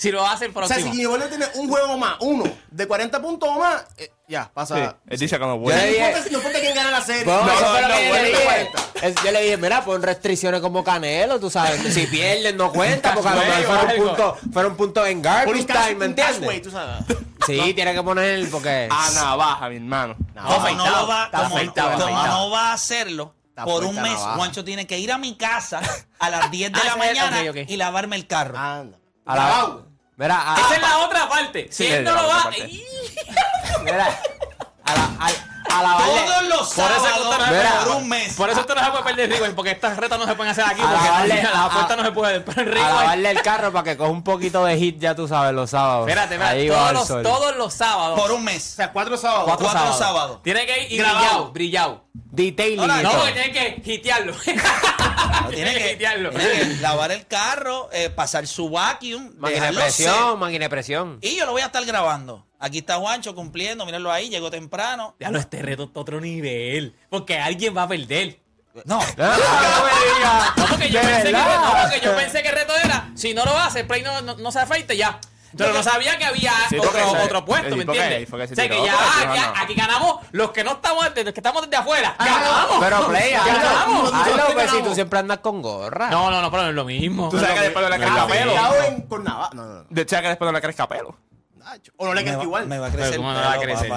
Si 0.00 0.10
lo 0.10 0.26
hace 0.26 0.46
el 0.46 0.50
O 0.52 0.54
sea, 0.54 0.66
próximo. 0.66 0.92
si 0.92 0.96
Jimmy 0.96 1.04
Butler 1.06 1.28
tiene 1.28 1.46
un 1.56 1.68
juego 1.68 1.98
más, 1.98 2.16
uno, 2.20 2.44
de 2.70 2.86
40 2.88 3.20
puntos 3.20 3.48
o 3.50 3.58
más, 3.58 3.84
eh, 3.98 4.10
ya, 4.26 4.50
pasa. 4.54 4.74
Sí, 4.76 4.96
él 5.08 5.18
dice 5.18 5.36
que 5.38 5.44
no 5.44 5.56
Yo 5.56 5.60
vuelve. 5.60 5.78
le 5.90 6.00
No 6.00 6.06
dije- 6.16 6.30
no 6.30 6.36
importa 6.38 6.60
quién 6.60 6.74
gana 6.74 6.90
la 6.90 7.00
serie. 7.02 7.24
No, 7.26 7.44
no, 7.44 7.52
yo 7.60 7.88
le 7.88 8.24
dije. 8.30 8.44
40. 8.44 8.78
Es- 9.02 9.14
yo 9.22 9.30
le 9.32 9.42
dije, 9.42 9.56
mira, 9.58 9.84
pon 9.84 10.02
restricciones 10.02 10.62
como 10.62 10.82
Canelo, 10.82 11.38
tú 11.38 11.50
sabes. 11.50 11.82
Si 11.92 12.06
pierden, 12.06 12.56
no 12.56 12.72
cuenta, 12.72 13.12
porque 13.14 13.28
a 13.28 13.34
lo 13.34 13.40
mejor 13.44 13.64
fueron 13.66 14.06
puntos 14.06 14.38
fueron 14.54 14.76
puntos 14.78 15.06
en 15.08 15.20
garbage 15.20 15.64
time, 15.64 15.94
¿me 15.96 16.04
entiendes? 16.06 16.62
tú 16.62 16.70
sabes. 16.70 17.04
Sí, 17.46 17.74
tiene 17.74 17.92
que 17.92 18.02
poner 18.02 18.48
porque... 18.50 18.88
A 18.90 19.10
navaja, 19.12 19.68
mi 19.68 19.76
hermano. 19.76 20.16
No, 20.34 20.42
va, 21.06 21.24
está 21.26 21.42
como, 21.42 21.56
afeitado, 21.56 21.90
como 21.92 22.04
afeitado. 22.04 22.26
no 22.38 22.50
va 22.50 22.70
a 22.70 22.72
hacerlo 22.72 23.34
Está 23.50 23.64
por 23.64 23.84
un 23.84 23.96
mes, 23.96 24.12
navaja. 24.12 24.34
Juancho 24.36 24.64
tiene 24.64 24.86
que 24.86 24.98
ir 24.98 25.12
a 25.12 25.18
mi 25.18 25.36
casa 25.36 25.80
a 26.18 26.30
las 26.30 26.50
10 26.50 26.72
de 26.72 26.80
Ah, 26.80 26.84
la 26.86 26.96
mañana 26.96 27.42
y 27.68 27.76
lavarme 27.76 28.16
el 28.16 28.26
carro. 28.26 28.56
Anda. 28.56 28.96
A 29.26 29.36
la-. 29.36 29.76
Mira, 30.20 30.52
a, 30.54 30.60
Esa 30.60 30.74
es 30.76 30.82
la 30.82 30.98
otra 30.98 31.28
parte. 31.30 31.68
Si 31.70 31.84
Sí, 31.86 31.90
él 31.90 32.04
no 32.04 32.12
lo 32.14 32.28
va. 32.28 32.50
mira, 33.82 34.20
a 34.84 34.92
la, 34.94 35.04
a, 35.18 35.30
Todos 36.04 36.48
los 36.48 36.68
Por 36.74 36.90
eso 36.90 37.00
sábados 37.04 37.38
no 37.38 37.46
Mira, 37.46 37.70
por 37.84 37.96
un 37.96 38.08
mes. 38.08 38.34
Por 38.34 38.50
eso 38.50 38.60
usted 38.60 38.74
no 38.74 38.84
se 38.84 38.90
puede 38.90 39.04
perder 39.04 39.30
Rewind, 39.30 39.54
porque 39.54 39.70
estas 39.70 39.96
retas 39.96 40.18
no 40.18 40.26
se 40.26 40.34
pueden 40.34 40.50
hacer 40.50 40.64
aquí, 40.66 40.82
A 40.82 40.88
porque 40.90 41.08
lavarle- 41.08 41.42
la 41.42 41.58
a- 41.62 41.64
apuesta 41.66 41.96
no 41.96 42.04
se 42.04 42.12
puede. 42.12 42.40
Pero 42.40 42.70
el 42.72 42.76
a 42.78 42.88
lavarle 42.88 43.30
el 43.30 43.40
carro 43.42 43.72
para 43.72 43.84
que 43.84 43.96
coja 43.96 44.10
un 44.10 44.22
poquito 44.22 44.62
de 44.66 44.76
hit, 44.76 44.98
ya 44.98 45.14
tú 45.14 45.26
sabes, 45.26 45.54
los 45.54 45.70
sábados. 45.70 46.06
Espérate, 46.06 46.36
va 46.36 46.50
Todos 46.52 46.92
los, 46.92 47.06
sol. 47.08 47.22
todos 47.22 47.56
los 47.56 47.72
sábados. 47.72 48.20
por 48.20 48.30
un 48.32 48.40
O 48.40 48.44
mes. 48.44 48.62
sea, 48.62 48.92
cuatro 48.92 49.16
sábados. 49.16 49.44
cuatro, 49.44 49.64
cuatro 49.64 49.80
sábados. 49.80 49.98
sábados. 49.98 50.42
Tiene 50.42 50.66
que 50.66 50.82
ir 50.84 50.92
y 50.92 50.98
brillado, 51.00 51.50
brillado. 51.52 52.04
Detailing 52.12 52.86
No, 52.86 53.10
porque 53.12 53.32
tiene 53.32 53.52
que 53.82 53.92
hitearlo. 53.94 54.34
No, 55.42 55.48
tiene 55.50 55.74
que, 55.74 55.96
tiene 55.96 56.30
que 56.30 56.76
lavar 56.80 57.12
el 57.12 57.26
carro, 57.26 57.88
eh, 57.92 58.10
pasar 58.10 58.46
su 58.46 58.70
vacuum, 58.70 59.32
Máquina 59.38 59.66
de 59.66 59.72
presión, 59.72 60.38
máquina 60.38 60.64
de 60.64 60.70
presión. 60.70 61.18
Y 61.20 61.36
yo 61.36 61.46
lo 61.46 61.52
voy 61.52 61.62
a 61.62 61.66
estar 61.66 61.84
grabando. 61.84 62.46
Aquí 62.58 62.78
está 62.78 62.96
Juancho 62.96 63.34
cumpliendo, 63.34 63.86
mírenlo 63.86 64.12
ahí, 64.12 64.28
llegó 64.28 64.50
temprano. 64.50 65.16
Ya 65.18 65.30
lo 65.30 65.38
este 65.38 65.62
reto 65.62 65.84
está 65.84 66.00
otro 66.00 66.20
nivel. 66.20 66.94
Porque 67.08 67.38
alguien 67.38 67.76
va 67.76 67.84
a 67.84 67.88
perder. 67.88 68.38
No, 68.84 69.00
Ah, 69.18 70.54
No, 70.56 70.66
porque 70.66 70.90
yo, 70.90 71.00
¿De 71.00 71.06
pensé 71.06 71.24
que, 71.24 71.32
no, 71.32 71.72
porque 71.82 72.00
yo 72.04 72.16
pensé 72.16 72.42
que 72.42 72.48
el 72.48 72.54
reto 72.54 72.72
era, 72.76 73.10
si 73.14 73.34
no 73.34 73.44
lo 73.44 73.56
hace, 73.58 73.84
Play 73.84 74.02
no, 74.02 74.20
no, 74.20 74.36
no 74.36 74.52
se 74.52 74.60
afeite 74.60 74.96
ya. 74.96 75.18
Pero 75.56 75.72
no 75.72 75.82
sabía 75.82 76.16
que 76.18 76.24
había 76.24 76.52
Sí, 76.68 76.78
otro, 76.78 76.92
se- 76.92 77.02
otro 77.24 77.44
puesto, 77.44 77.76
¿me 77.76 77.82
entiendes? 77.82 78.28
que 78.28 78.34
O 78.36 78.46
se 78.46 78.54
sea 78.54 78.68
que 78.68 78.74
tiró 78.74 78.86
ya, 78.86 78.94
otro, 78.94 79.06
ah, 79.10 79.20
dijo, 79.20 79.34
ya, 79.34 79.46
no. 79.48 79.62
aquí 79.62 79.74
ganamos 79.74 80.16
los 80.32 80.50
que 80.52 80.64
no 80.64 80.72
estamos, 80.72 81.04
los 81.04 81.14
que 81.34 81.40
estamos 81.40 81.62
desde 81.62 81.76
afuera. 81.76 82.14
Ah, 82.18 82.24
¡Ganamos! 82.24 82.76
Pero 82.80 83.08
Play, 83.08 83.32
¡Ganamos! 83.32 84.12
hazlo, 84.14 84.52
pues 84.54 84.70
si 84.70 84.82
tú 84.82 84.94
siempre 84.94 85.18
andas 85.18 85.38
con 85.38 85.60
gorra. 85.62 86.10
No, 86.10 86.30
no, 86.30 86.40
no, 86.40 86.50
pero 86.50 86.62
no 86.64 86.68
es 86.68 86.74
lo 86.74 86.84
mismo. 86.84 87.28
Tú 87.28 87.38
sabes 87.38 87.54
que 87.54 87.60
después 87.62 87.84
no 87.84 87.90
le 87.90 87.96
crezca 87.98 88.26
pelo. 88.26 88.52
Con 89.08 89.24
navaja. 89.24 89.50
No, 89.54 89.66
no, 89.66 89.74
no. 89.74 89.84
De 89.90 90.02
hecho, 90.02 90.16
que 90.20 90.28
después 90.28 90.46
no 90.46 90.52
le 90.52 90.60
crezca 90.60 90.88
pelo. 90.88 91.16
O 91.96 92.06
no 92.06 92.14
le 92.14 92.36
va, 92.36 92.42
igual. 92.42 92.66
me 92.66 92.78
va 92.78 92.86
a 92.86 92.90
crecer 92.90 93.16
¿cómo 93.16 93.30
el 93.30 93.36
me 93.36 93.42
va 93.44 93.52
a 93.52 93.58
crecer? 93.60 93.92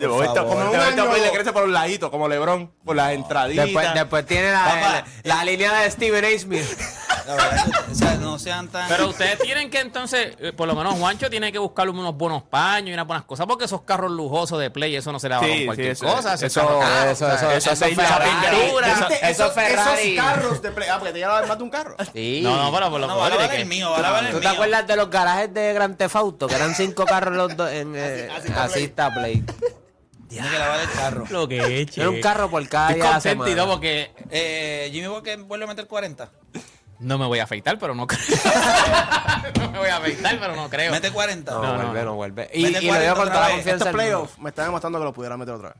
De 0.00 0.08
momento, 0.08 0.34
favor. 0.34 0.56
de 0.56 0.62
un 0.62 0.76
momento, 0.76 1.02
año- 1.02 1.10
pues, 1.10 1.22
le 1.22 1.30
crece 1.30 1.52
por 1.52 1.64
un 1.64 1.72
ladito, 1.72 2.10
como 2.10 2.28
Lebron, 2.28 2.72
por 2.84 2.96
las 2.96 3.12
entraditas. 3.12 3.64
Después, 3.66 3.94
después 3.94 4.26
tiene 4.26 4.50
la, 4.52 4.64
Papá, 4.64 5.04
la, 5.24 5.34
la 5.36 5.44
línea 5.44 5.72
de 5.74 5.90
Steven 5.90 6.24
A. 6.24 6.38
Smith. 6.38 6.66
La 7.26 7.34
verdad 7.34 7.56
es 7.56 7.62
que, 7.64 7.92
o 7.92 7.94
sea, 7.94 8.14
no 8.14 8.38
sean 8.38 8.68
tan... 8.68 8.88
Pero 8.88 9.08
ustedes 9.08 9.38
tienen 9.38 9.70
que 9.70 9.78
entonces, 9.80 10.34
eh, 10.40 10.52
por 10.52 10.66
lo 10.66 10.74
menos 10.74 10.94
Juancho 10.94 11.28
tiene 11.30 11.52
que 11.52 11.58
buscar 11.58 11.88
unos 11.88 12.16
buenos 12.16 12.42
paños 12.42 12.90
y 12.90 12.92
unas 12.94 13.06
buenas 13.06 13.24
cosas, 13.24 13.46
porque 13.46 13.66
esos 13.66 13.82
carros 13.82 14.10
lujosos 14.10 14.58
de 14.58 14.70
play, 14.70 14.96
eso 14.96 15.12
no 15.12 15.20
se 15.20 15.28
le 15.28 15.34
va 15.36 15.40
Sí, 15.42 15.46
con 15.48 15.58
sí, 15.58 15.64
cualquier 15.66 15.88
eso- 15.90 16.06
cosa. 16.06 16.34
eso- 16.34 16.60
carro 16.60 16.80
caro, 16.80 17.10
eso, 17.10 17.26
o 17.26 17.28
sea, 17.28 17.34
eso, 17.36 17.50
eso, 17.50 17.70
eso 17.72 17.72
eso, 17.72 17.84
es 17.84 17.96
la 17.96 18.04
Ferrari. 18.04 18.56
pintura. 18.60 18.88
Eso, 18.92 19.06
eso 19.22 19.50
Ferrari. 19.52 20.14
esos 20.14 20.24
carros 20.24 20.62
de 20.62 20.70
play. 20.72 20.88
Ah, 20.90 20.96
porque 20.98 21.12
te 21.12 21.18
llevas 21.18 21.46
más 21.46 21.58
de 21.58 21.62
un 21.64 21.70
carro. 21.70 21.96
Sí. 22.14 22.40
No, 22.42 22.56
no, 22.56 22.72
pero 22.72 22.90
por 22.90 23.00
lo 23.00 23.06
No, 23.06 23.16
va 23.18 23.26
a 23.26 23.28
menos 23.28 23.38
lavar 23.42 23.48
tiene 23.50 23.62
el 23.62 23.68
mío, 23.68 23.90
va 23.90 23.98
a 23.98 24.02
lavar 24.02 24.24
el 24.24 24.30
¿Tú 24.30 24.36
te 24.38 24.40
mío. 24.40 24.50
acuerdas 24.50 24.86
de 24.86 24.96
los 24.96 25.10
garajes 25.10 25.54
de 25.54 25.72
Gran 25.74 25.96
Tefauto? 25.96 26.46
Que 26.48 26.54
eran 26.56 26.74
cinco 26.74 27.04
carros 27.04 27.36
los 27.36 27.56
dos 27.56 27.70
en... 27.70 27.94
eh, 27.96 28.28
Así- 28.30 28.38
así 28.38 28.48
está 28.48 28.64
así 28.64 28.84
está 28.84 29.14
Play. 29.14 29.44
Tiene 30.30 30.48
que 30.48 30.58
lavar 30.58 30.80
el 30.80 30.90
carro. 30.90 31.24
Lo 31.30 31.46
que 31.48 31.82
es, 31.82 31.98
Era 31.98 32.08
un 32.08 32.20
carro 32.20 32.48
por 32.50 32.66
cada 32.68 32.88
Estoy 32.90 33.02
día 33.02 33.12
contento 33.12 33.44
y 33.44 33.48
semana. 33.50 33.62
todo 33.64 33.72
porque 33.74 34.12
Eh, 34.30 34.88
Jimmy 34.92 35.08
Walker 35.08 35.38
vuelve 35.42 35.64
a 35.64 35.68
meter 35.68 35.86
40. 35.86 36.30
no 37.00 37.18
me 37.18 37.26
voy 37.26 37.38
a 37.40 37.44
afeitar, 37.44 37.78
pero 37.78 37.94
no 37.94 38.06
creo. 38.06 38.20
no 39.60 39.70
me 39.72 39.78
voy 39.78 39.88
a 39.88 39.96
afeitar, 39.96 40.38
pero 40.38 40.54
no 40.56 40.68
creo. 40.70 40.92
Mete 40.92 41.10
40. 41.10 41.52
No, 41.52 41.62
No, 41.62 41.74
vuelve, 41.76 41.98
no. 42.00 42.04
no 42.06 42.14
vuelve. 42.14 42.50
Y, 42.54 42.62
Mete 42.62 42.78
y 42.82 42.86
lo 42.86 42.92
40 42.92 43.00
digo 43.02 43.14
con 43.16 43.22
otra 43.22 43.34
toda 43.34 43.40
la 43.40 43.46
vez. 43.48 43.54
confianza 43.56 43.84
Estos 43.84 43.86
del 43.86 43.94
mundo. 43.96 44.18
playoffs 44.26 44.38
me 44.42 44.48
están 44.50 44.64
demostrando 44.66 44.98
que 44.98 45.04
lo 45.04 45.12
pudiera 45.12 45.36
meter 45.36 45.54
otra 45.54 45.68
vez. 45.70 45.78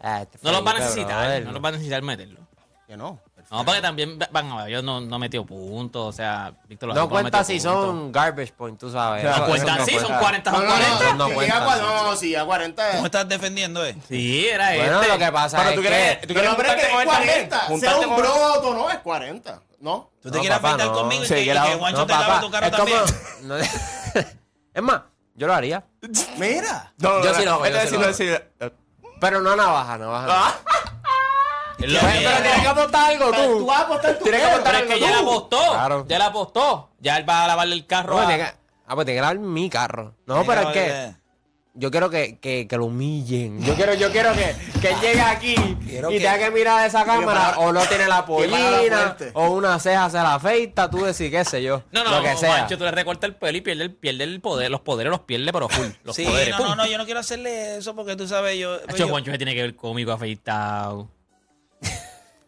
Ah, 0.00 0.22
este 0.22 0.38
No 0.42 0.52
los 0.52 0.60
va 0.66 0.70
a 0.70 0.72
Felipe, 0.74 0.84
necesitar, 0.88 1.18
brother. 1.24 1.44
no 1.46 1.52
los 1.52 1.64
va 1.64 1.68
a 1.68 1.72
necesitar 1.72 2.02
meterlo. 2.02 2.40
Que 2.88 2.96
no. 2.96 3.20
No, 3.52 3.66
porque 3.66 3.82
también 3.82 4.18
van 4.30 4.50
a 4.50 4.64
ver, 4.64 4.72
yo 4.72 4.82
no, 4.82 5.02
no 5.02 5.18
metió 5.18 5.44
puntos, 5.44 6.06
o 6.08 6.12
sea, 6.12 6.54
Víctor 6.66 6.94
No 6.94 7.06
cuenta 7.06 7.44
si 7.44 7.60
son 7.60 8.10
garbage 8.10 8.54
point, 8.54 8.80
tú 8.80 8.90
sabes. 8.90 9.22
No 9.24 9.44
cuentan, 9.46 9.76
eso 9.76 9.84
sí, 9.84 9.92
son 9.98 10.18
cuenta. 10.18 10.50
40, 10.50 10.50
No, 10.52 10.56
son 10.56 10.66
no, 10.66 10.72
40. 10.74 11.12
no, 11.14 11.28
no 11.28 11.34
cuenta, 11.34 11.72
a 11.74 11.76
no, 11.76 12.16
sí, 12.16 12.34
a 12.34 12.46
40. 12.46 12.90
¿Cómo 12.92 13.04
estás 13.04 13.28
defendiendo, 13.28 13.84
eh? 13.84 13.94
Sí, 14.08 14.46
era 14.48 14.74
Bueno, 14.74 15.02
este. 15.02 15.12
lo 15.12 15.18
que 15.18 15.32
pasa 15.32 15.58
Pero 15.58 15.68
es 15.68 15.74
tú 15.76 15.80
quieres, 15.82 16.16
que... 16.18 16.26
tú 16.28 16.32
Pero 16.34 16.40
quieres 16.40 16.50
no, 16.50 16.56
pero 16.56 16.68
es 16.70 16.74
que 16.76 16.82
es 16.82 16.92
con 16.92 17.00
él 17.02 17.06
40. 17.08 17.58
también. 17.60 17.80
Sea 17.80 17.96
un 17.98 18.16
broto, 18.16 18.74
no, 18.74 18.90
es 18.90 18.98
40. 19.00 19.60
¿no? 19.80 20.10
Tú 20.22 20.30
te 20.30 20.36
No, 20.36 20.40
quieres 20.40 20.58
papá, 20.58 20.82
no. 20.84 20.92
conmigo 20.94 21.24
y 21.24 21.26
Sí, 21.26 21.34
que, 21.34 21.54
Juancho 21.54 21.98
No, 21.98 22.06
te 22.06 22.12
lave 22.14 22.24
papá, 22.26 22.40
tu 22.40 22.50
como... 22.50 22.70
también. 22.70 23.00
no- 23.42 23.56
es 24.74 24.82
más, 24.82 25.00
yo 25.34 25.46
lo 25.46 25.52
haría. 25.54 25.84
Mira. 26.38 26.90
No, 26.96 27.18
no, 27.18 27.24
Yo 27.24 27.32
no, 27.32 27.38
sí 27.38 27.44
lo 27.44 27.52
hago, 27.52 28.06
decir, 28.06 28.42
eh, 28.60 28.70
Pero 29.20 29.42
no 29.42 29.54
navaja, 29.56 29.98
navaja. 29.98 30.54
ah, 31.72 31.76
Pero, 31.78 32.42
tienes 32.42 32.60
que 32.62 32.68
apostar 32.68 33.10
algo 33.12 33.26
Tú 33.32 33.58
tú. 33.58 33.66
vas 33.66 33.78
a 33.78 33.82
apostar 33.82 34.18
tu 34.18 34.24
Tienes 34.24 34.40
que 34.42 34.46
apostar 34.50 34.72
Pero 34.72 34.78
es 34.78 34.86
que 34.86 34.92
algo 34.94 35.06
ya 35.06 35.12
la 35.12 35.18
apostó. 35.20 35.58
Claro. 35.72 36.04
Ya 36.08 36.18
la 36.18 36.26
apostó. 36.26 36.90
Ya 37.00 37.16
él 37.16 37.28
va 37.28 37.44
a 37.44 37.46
lavarle 37.48 37.74
el 37.74 37.86
carro. 37.86 38.14
No, 38.14 38.20
a- 38.20 38.26
tiene 38.26 38.44
que- 38.44 38.50
Ah, 38.86 38.94
pues 38.94 39.06
tiene 39.06 39.18
que 39.18 39.22
lavar 39.22 39.38
mi 39.38 39.70
carro. 39.70 40.14
No, 40.26 40.44
pero 40.44 40.60
es 40.62 40.66
que 40.68 41.14
yo 41.74 41.90
quiero 41.90 42.10
que, 42.10 42.38
que, 42.38 42.68
que 42.68 42.76
lo 42.76 42.84
humillen. 42.86 43.62
Yo 43.64 43.74
quiero, 43.74 43.94
yo 43.94 44.10
quiero 44.12 44.32
que, 44.34 44.54
que 44.82 44.90
él 44.90 44.96
llegue 45.00 45.20
aquí 45.22 45.54
Quiero 45.86 46.10
y 46.10 46.18
que- 46.18 46.20
tenga 46.24 46.38
que 46.38 46.50
mirar 46.50 46.86
esa 46.86 47.02
cámara 47.04 47.54
o 47.56 47.72
no 47.72 47.80
tiene 47.86 48.06
la 48.08 48.22
fuerte. 48.24 49.30
o 49.32 49.48
una 49.52 49.78
ceja 49.78 50.10
se 50.10 50.18
la 50.18 50.34
afeita, 50.34 50.90
tú 50.90 51.02
decís 51.04 51.30
qué 51.30 51.42
sé 51.46 51.62
yo. 51.62 51.82
No, 51.90 52.04
no, 52.04 52.10
lo 52.18 52.22
que 52.22 52.32
no, 52.32 52.38
sea. 52.38 52.50
Juancho, 52.56 52.76
tú 52.76 52.84
le 52.84 52.90
recortas 52.90 53.28
el 53.30 53.36
pelo 53.36 53.56
y 53.56 53.60
pierde 53.62 53.84
el, 53.84 53.94
pierde 53.94 54.24
el 54.24 54.40
poder. 54.42 54.70
Los 54.70 54.80
poderes 54.82 55.10
los 55.10 55.20
pierde, 55.20 55.50
pero 55.52 55.68
full. 55.70 55.86
Los 56.04 56.14
Sí, 56.14 56.24
poderes. 56.26 56.50
no, 56.50 56.56
¡pum! 56.58 56.66
no, 56.66 56.76
no, 56.76 56.86
yo 56.86 56.98
no 56.98 57.04
quiero 57.06 57.20
hacerle 57.20 57.78
eso 57.78 57.94
porque 57.96 58.16
tú 58.16 58.28
sabes, 58.28 58.58
yo... 58.58 58.78
Yo- 58.94 59.08
Juancho 59.08 59.30
se 59.30 59.38
tiene 59.38 59.54
que 59.54 59.62
ver 59.62 59.74
conmigo 59.74 60.12
afeitado. 60.12 61.08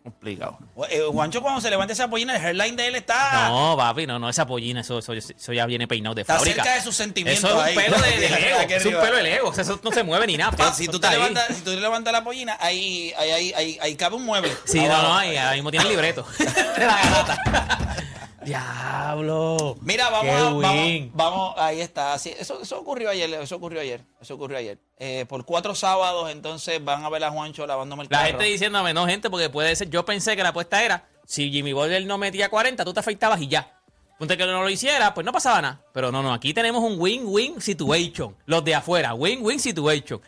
Complicado. 0.05 0.59
eh, 0.91 1.01
Juancho 1.11 1.41
cuando 1.41 1.63
se 1.63 1.71
levanta 1.71 1.95
esa 1.95 2.09
pollina, 2.09 2.37
el 2.37 2.45
hairline 2.45 2.77
de 2.77 2.87
él 2.89 2.95
está... 2.97 3.49
No, 3.49 3.75
papi, 3.75 4.07
no, 4.07 4.19
no, 4.19 4.29
esa 4.29 4.47
pollina, 4.47 4.83
eso, 4.83 4.99
eso, 4.99 5.15
eso 5.15 5.53
ya 5.55 5.65
viene 5.65 5.89
peinado 5.89 6.15
de 6.15 6.21
Está 6.21 6.35
fábrica. 6.37 6.63
cerca 6.63 6.77
de 6.77 6.83
sus 6.83 6.95
sentimientos 6.95 7.43
Eso 7.43 7.57
es 7.57 7.63
un 7.63 7.67
ahí. 7.67 7.75
pelo 7.75 7.97
de, 7.97 8.29
arriba. 8.29 8.63
Es 8.69 8.85
un 8.85 8.93
pelo 8.93 9.17
de 9.17 9.23
Lego. 9.23 9.49
O 9.49 9.55
sea, 9.55 9.63
eso 9.63 9.81
no 9.83 9.91
se 9.91 10.03
mueve 10.03 10.27
ni 10.27 10.37
nada. 10.37 10.75
Si 10.75 10.85
tú, 10.87 11.01
te 11.01 11.07
está 11.07 11.11
levantas, 11.13 11.47
si 11.49 11.63
tú 11.63 11.71
te 11.71 11.81
levantas 11.81 12.13
la 12.13 12.23
pollina, 12.23 12.59
ahí, 12.61 13.15
ahí, 13.17 13.31
ahí, 13.31 13.53
ahí, 13.55 13.79
ahí 13.81 13.97
cabe 13.97 14.17
un 14.17 14.25
mueble. 14.27 14.53
Sí, 14.67 14.81
no, 14.81 15.03
no, 15.03 15.17
ahí, 15.17 15.39
mismo 15.55 15.71
tiene 15.71 15.87
el 15.87 15.93
libreto. 15.93 16.27
de 16.39 16.87
la 16.87 17.03
garata. 17.03 17.97
Diablo. 18.45 19.77
Mira, 19.81 20.11
vamos, 20.11 20.25
Qué 20.25 20.31
a, 20.31 20.45
vamos, 20.45 20.65
win. 20.65 21.11
vamos, 21.15 21.55
ahí 21.59 21.81
está. 21.81 22.13
Así, 22.15 22.33
eso, 22.39 22.61
eso 22.63 22.79
ocurrió 22.79 23.11
ayer, 23.11 23.33
eso 23.35 23.57
ocurrió 23.57 23.81
ayer, 23.81 24.05
eso 24.21 24.35
ocurrió 24.35 24.59
ayer. 24.59 24.79
Eh, 24.99 25.25
por 25.29 25.45
cuatro 25.45 25.75
sábados, 25.75 26.31
entonces 26.31 26.83
van 26.85 27.05
a 27.05 27.09
ver 27.09 27.25
a 27.25 27.31
Juancho 27.31 27.67
lavándome 27.67 28.05
el 28.05 28.09
La 28.11 28.19
carro. 28.19 28.29
gente 28.31 28.45
diciéndome, 28.45 28.95
no, 28.95 29.07
gente, 29.07 29.31
porque 29.31 29.51
puede 29.51 29.75
ser. 29.77 29.91
Yo 29.91 30.05
pensé 30.05 30.37
que 30.37 30.43
la 30.43 30.51
apuesta 30.51 30.83
era: 30.83 31.07
si 31.27 31.51
Jimmy 31.51 31.73
Butler 31.73 32.05
no 32.07 32.19
metía 32.19 32.49
40, 32.49 32.85
tú 32.85 32.93
te 32.95 33.01
afeitabas 33.01 33.41
y 33.41 33.49
ya. 33.49 33.81
Ponte 34.19 34.37
que 34.37 34.47
no 34.47 34.63
lo 34.63 34.71
hiciera, 34.71 35.13
pues 35.13 35.25
no 35.25 35.33
pasaba 35.33 35.61
nada. 35.61 35.81
Pero 35.93 36.13
no, 36.13 36.23
no, 36.23 36.33
aquí 36.33 36.55
tenemos 36.55 36.83
un 36.85 37.01
win-win 37.01 37.61
situation. 37.61 38.37
Los 38.47 38.65
de 38.65 38.75
afuera, 38.77 39.13
win-win 39.15 39.59
situation. 39.59 40.21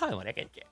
Ay, 0.00 0.16
María, 0.16 0.32
qué 0.32 0.48
che. 0.50 0.66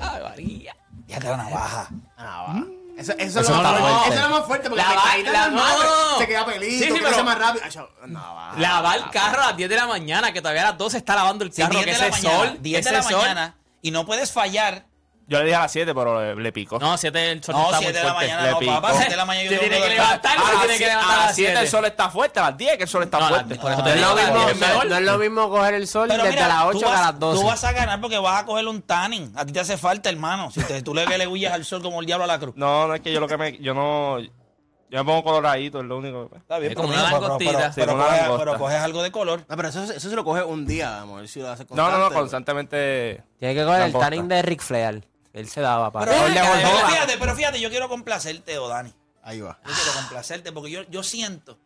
Ay, 0.00 0.22
María. 0.22 0.76
Ya 1.06 1.18
te 1.18 1.26
la 1.28 1.36
navaja. 1.38 1.88
Ah, 2.18 2.46
va. 2.48 2.66
Eso, 2.98 3.12
eso, 3.12 3.40
Eso 3.40 3.40
es 3.40 3.48
lo 3.48 3.54
más 3.62 3.70
fuerte. 3.78 3.80
fuerte. 3.88 4.08
Eso 4.08 4.14
es 4.14 4.28
lo 4.28 4.36
más 4.36 4.46
fuerte 4.46 4.68
porque 4.70 4.82
La 4.82 4.88
la 4.94 5.32
la- 5.32 5.48
normal, 5.50 5.76
no. 6.12 6.18
se 6.18 6.26
queda 6.26 6.44
pelito, 6.46 6.84
Sí, 6.84 6.90
sí, 6.92 7.00
pero- 7.02 7.24
más 7.24 7.38
rápido. 7.38 7.64
Ay, 7.64 7.70
yo- 7.70 7.88
no, 8.06 8.20
va. 8.34 8.52
Lavar 8.58 8.96
el 8.98 9.10
carro 9.10 9.42
a 9.42 9.46
las 9.46 9.56
10 9.56 9.70
de 9.70 9.76
la 9.76 9.86
mañana, 9.86 10.32
que 10.32 10.40
todavía 10.42 10.62
a 10.62 10.70
las 10.70 10.78
12 10.78 10.96
está 10.98 11.14
lavando 11.14 11.44
el 11.44 11.52
Sí, 11.52 11.62
carro, 11.62 11.74
10 11.74 11.84
que 11.84 11.92
de 11.92 11.98
la 11.98 12.06
ese 12.08 12.22
mañana, 12.26 12.38
sol, 12.50 12.58
10 12.60 12.84
de 12.84 12.90
ese 12.90 12.92
la 12.98 13.02
sol. 13.04 13.20
mañana 13.22 13.54
y 13.82 13.90
no 13.92 14.04
puedes 14.04 14.32
fallar. 14.32 14.84
Yo 15.30 15.38
le 15.40 15.44
dije 15.44 15.56
a 15.56 15.60
las 15.60 15.72
7, 15.72 15.94
pero 15.94 16.20
le, 16.34 16.42
le 16.42 16.52
picó. 16.52 16.78
No, 16.78 16.96
7 16.96 17.32
el 17.32 17.44
sol 17.44 17.54
No, 17.54 17.64
está 17.66 17.78
7 17.80 17.92
muy 17.92 18.00
de 18.00 18.04
la 18.06 18.14
fuerte. 18.14 18.32
mañana 18.34 18.50
no, 18.50 18.60
papá, 18.80 18.92
7 18.94 19.10
de 19.10 19.16
la 19.18 19.24
mañana 19.26 19.44
yo 19.44 19.50
tengo 19.50 19.60
tiene 19.62 19.82
que 19.86 19.90
levantar. 19.94 20.36
las 20.38 20.50
tiene 20.50 20.78
que 20.78 20.84
sie- 20.84 20.88
levantar 20.88 21.12
a 21.12 21.16
las 21.18 21.26
las 21.26 21.34
7 21.36 21.50
el 21.52 21.58
7. 21.58 21.70
sol 21.70 21.84
está 21.84 22.08
fuerte, 22.10 22.40
a 22.40 22.42
las 22.44 22.56
10 22.56 22.76
que 22.78 22.82
el 22.84 22.88
sol 22.88 23.02
está 23.02 23.18
No, 23.20 23.28
fuerte. 23.28 23.54
la- 23.54 23.60
por 23.60 23.70
eso 23.72 23.78
No 23.80 23.84
te 23.84 23.90
es, 23.90 23.96
digo 23.96 24.08
no 24.14 24.18
es- 24.48 24.56
mejor. 24.58 24.86
no 24.86 24.96
es 24.96 25.02
lo 25.02 25.18
mismo 25.18 25.50
coger 25.50 25.74
el 25.74 25.86
sol 25.86 26.08
Pero 26.08 26.22
desde 26.24 26.34
mira, 26.36 26.48
las 26.48 26.62
tú 26.62 26.68
8 26.68 26.78
que 26.78 26.84
vas- 26.86 26.98
a 26.98 27.02
las 27.02 27.18
12. 27.20 27.40
Tú 27.42 27.46
vas 27.46 27.64
a 27.64 27.72
ganar 27.72 28.00
porque 28.00 28.18
vas 28.18 28.42
a 28.42 28.46
coger 28.46 28.66
un 28.68 28.80
tanning. 28.80 29.32
A 29.36 29.44
ti 29.44 29.52
te 29.52 29.60
hace 29.60 29.76
falta, 29.76 30.08
hermano. 30.08 30.50
Si 30.50 30.62
te- 30.62 30.80
tú 30.82 30.94
le, 30.94 31.04
le 31.06 31.26
huyes 31.26 31.52
al 31.52 31.64
sol 31.66 31.82
como 31.82 32.00
el 32.00 32.06
diablo 32.06 32.24
a 32.24 32.26
la 32.26 32.38
cruz. 32.38 32.54
No, 32.56 32.86
no 32.88 32.94
es 32.94 33.02
que 33.02 33.12
yo 33.12 33.20
lo 33.20 33.28
que 33.28 33.36
me. 33.36 33.58
Yo 33.58 33.74
no. 33.74 34.18
Yo 34.90 34.96
me 35.00 35.04
pongo 35.04 35.22
coloradito, 35.22 35.80
es 35.80 35.84
lo 35.84 35.98
único. 35.98 36.30
que- 36.30 36.38
Está 36.38 36.58
bien, 36.58 36.72
Es 36.72 36.76
pero, 36.76 36.88
como 36.88 36.94
una 36.94 37.04
pero- 37.04 37.16
pero- 37.18 37.22
langostita. 37.28 37.52
pero- 37.58 37.68
Sí, 37.74 37.80
pero 37.82 37.94
una 37.94 38.04
coges- 38.04 38.20
langosta. 38.22 38.44
pero 38.46 38.58
coges 38.58 38.76
algo 38.80 39.02
de 39.02 39.12
color. 39.12 39.44
No, 39.46 39.56
pero 39.56 39.68
eso, 39.68 39.82
eso 39.84 40.08
se 40.08 40.16
lo 40.16 40.24
coge 40.24 40.42
un 40.42 40.64
día, 40.66 40.90
vamos 41.00 41.18
a 41.18 41.20
ver 41.20 41.28
si 41.28 41.40
lo 41.40 41.50
hace 41.50 41.64
No, 41.64 41.68
constante. 41.68 41.92
no, 41.98 42.08
no, 42.08 42.14
constantemente. 42.14 43.22
Tiene 43.38 43.54
que 43.54 43.64
coger 43.66 43.82
el 43.82 43.92
tanning 43.92 44.28
de 44.28 44.40
Rick 44.40 44.62
Flair. 44.62 45.04
Él 45.38 45.48
se 45.48 45.60
daba 45.60 45.90
para. 45.92 46.10
Pero, 46.10 46.24
pero 46.34 46.88
fíjate, 46.88 47.16
pero 47.18 47.34
fíjate, 47.36 47.60
yo 47.60 47.70
quiero 47.70 47.88
complacerte, 47.88 48.58
Odani. 48.58 48.92
Ahí 49.22 49.40
va. 49.40 49.58
Yo 49.66 49.72
quiero 49.74 49.92
complacerte 49.94 50.52
porque 50.52 50.70
yo, 50.70 50.82
yo 50.90 51.02
siento 51.02 51.58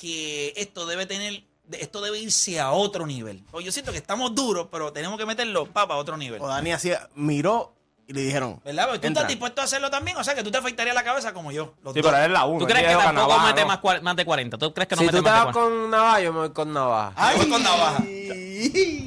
que 0.00 0.52
esto 0.56 0.86
debe 0.86 1.06
tener, 1.06 1.44
esto 1.72 2.00
debe 2.00 2.18
irse 2.18 2.58
a 2.60 2.72
otro 2.72 3.06
nivel. 3.06 3.44
Porque 3.50 3.64
yo 3.66 3.72
siento 3.72 3.92
que 3.92 3.98
estamos 3.98 4.34
duros, 4.34 4.68
pero 4.70 4.92
tenemos 4.92 5.18
que 5.18 5.26
meterlo 5.26 5.66
papa 5.66 5.94
a 5.94 5.96
otro 5.98 6.16
nivel. 6.16 6.40
O 6.42 6.46
Dani 6.48 6.72
hacía, 6.72 7.08
miró 7.14 7.74
y 8.08 8.12
le 8.12 8.22
dijeron. 8.22 8.60
¿Verdad? 8.64 8.86
Porque 8.86 8.98
tú 9.00 9.06
entra. 9.06 9.22
estás 9.22 9.28
dispuesto 9.28 9.60
a 9.60 9.64
hacerlo 9.64 9.88
también. 9.90 10.16
O 10.16 10.24
sea, 10.24 10.34
que 10.34 10.42
tú 10.42 10.50
te 10.50 10.58
afectarías 10.58 10.94
la 10.96 11.04
cabeza 11.04 11.32
como 11.32 11.52
yo. 11.52 11.74
los 11.82 11.94
Sí, 11.94 12.00
dos. 12.00 12.10
pero 12.10 12.16
él 12.24 12.30
es 12.30 12.32
la 12.32 12.44
1. 12.44 12.58
¿Tú 12.58 12.66
crees 12.66 12.88
que 12.88 12.94
tampoco 12.94 13.38
mete 13.40 13.64
más, 13.64 13.80
cua- 13.80 14.00
más 14.02 14.16
de 14.16 14.24
40? 14.24 14.58
¿Tú 14.58 14.74
crees 14.74 14.88
que 14.88 14.96
no 14.96 15.00
Si 15.02 15.06
mete 15.06 15.18
tú 15.18 15.22
te 15.24 15.30
más 15.30 15.38
de 15.40 15.44
vas 15.46 15.54
40? 15.54 15.80
con 15.80 15.90
navaja, 15.90 16.20
yo 16.20 16.32
me 16.32 16.38
voy 16.40 16.50
con 16.50 16.72
navaja. 16.72 17.32
Yo 17.32 17.38
voy 17.38 17.48
con 17.50 17.62
navaja. 17.62 18.02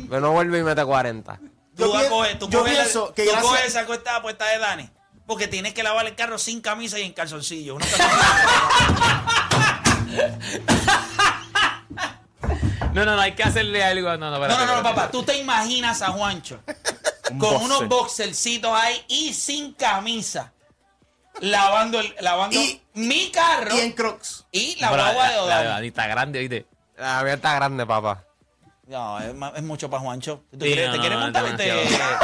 Pero 0.09 0.21
no 0.21 0.31
vuelve 0.31 0.59
y 0.59 0.63
mete 0.63 0.85
40. 0.85 1.39
Tú, 1.75 1.83
Yo 1.85 1.91
vas 1.93 2.03
a 2.03 2.07
pi- 2.07 2.13
coger- 2.13 2.39
tú 2.39 2.49
yo 2.49 2.59
coges 2.59 2.73
la- 2.77 2.81
pienso 2.83 3.13
que 3.13 3.23
tú 3.25 3.31
gracias- 3.31 3.49
coges 3.51 3.65
esa 3.65 3.85
cuesta 3.85 4.15
apuesta 4.17 4.45
de 4.47 4.59
Dani. 4.59 4.89
Porque 5.25 5.47
tienes 5.47 5.73
que 5.73 5.83
lavar 5.83 6.05
el 6.05 6.15
carro 6.15 6.37
sin 6.37 6.59
camisa 6.61 6.99
y 6.99 7.03
en 7.03 7.13
calzoncillo. 7.13 7.77
No, 12.93 13.05
no, 13.05 13.15
no, 13.15 13.21
hay 13.21 13.31
que 13.33 13.41
hacerle 13.43 13.83
algo. 13.83 14.07
No, 14.17 14.29
no, 14.29 14.37
No, 14.37 14.45
espérate, 14.45 14.65
no, 14.65 14.71
no, 14.71 14.77
espérate. 14.77 14.95
papá. 14.95 15.11
Tú 15.11 15.23
te 15.23 15.37
imaginas 15.39 16.01
a 16.03 16.09
Juancho 16.11 16.59
con 17.27 17.39
boxer. 17.39 17.61
unos 17.63 17.87
boxercitos 17.87 18.71
ahí 18.71 19.03
y 19.07 19.33
sin 19.33 19.73
camisa. 19.73 20.53
Lavando, 21.39 21.99
el, 21.99 22.13
lavando 22.19 22.55
Y- 22.59 22.79
mi 22.93 23.31
carro 23.31 23.75
Y 23.75 23.79
en 23.79 23.91
Crocs. 23.93 24.45
y 24.51 24.75
la 24.79 24.89
guagua 24.89 25.29
de 25.29 25.35
la- 25.37 25.45
la- 25.63 25.79
la- 25.79 25.85
Está 25.85 26.05
grande, 26.05 26.37
¿oíste? 26.39 26.67
La 26.95 27.23
mía 27.23 27.33
está 27.33 27.55
grande, 27.55 27.83
papá. 27.87 28.23
No, 28.87 29.19
es, 29.19 29.33
ma- 29.33 29.53
es 29.55 29.63
mucho 29.63 29.89
para 29.89 30.01
Juancho. 30.03 30.43
¿Tú 30.51 30.57
Sí, 30.65 30.73
quieres- 30.73 30.87
no, 30.87 30.93
¿Te 30.95 30.99
quieres 30.99 31.17
no, 31.17 31.23
montar 31.23 31.45
es 31.45 31.51
este 31.51 31.63
demasiado. 31.63 32.15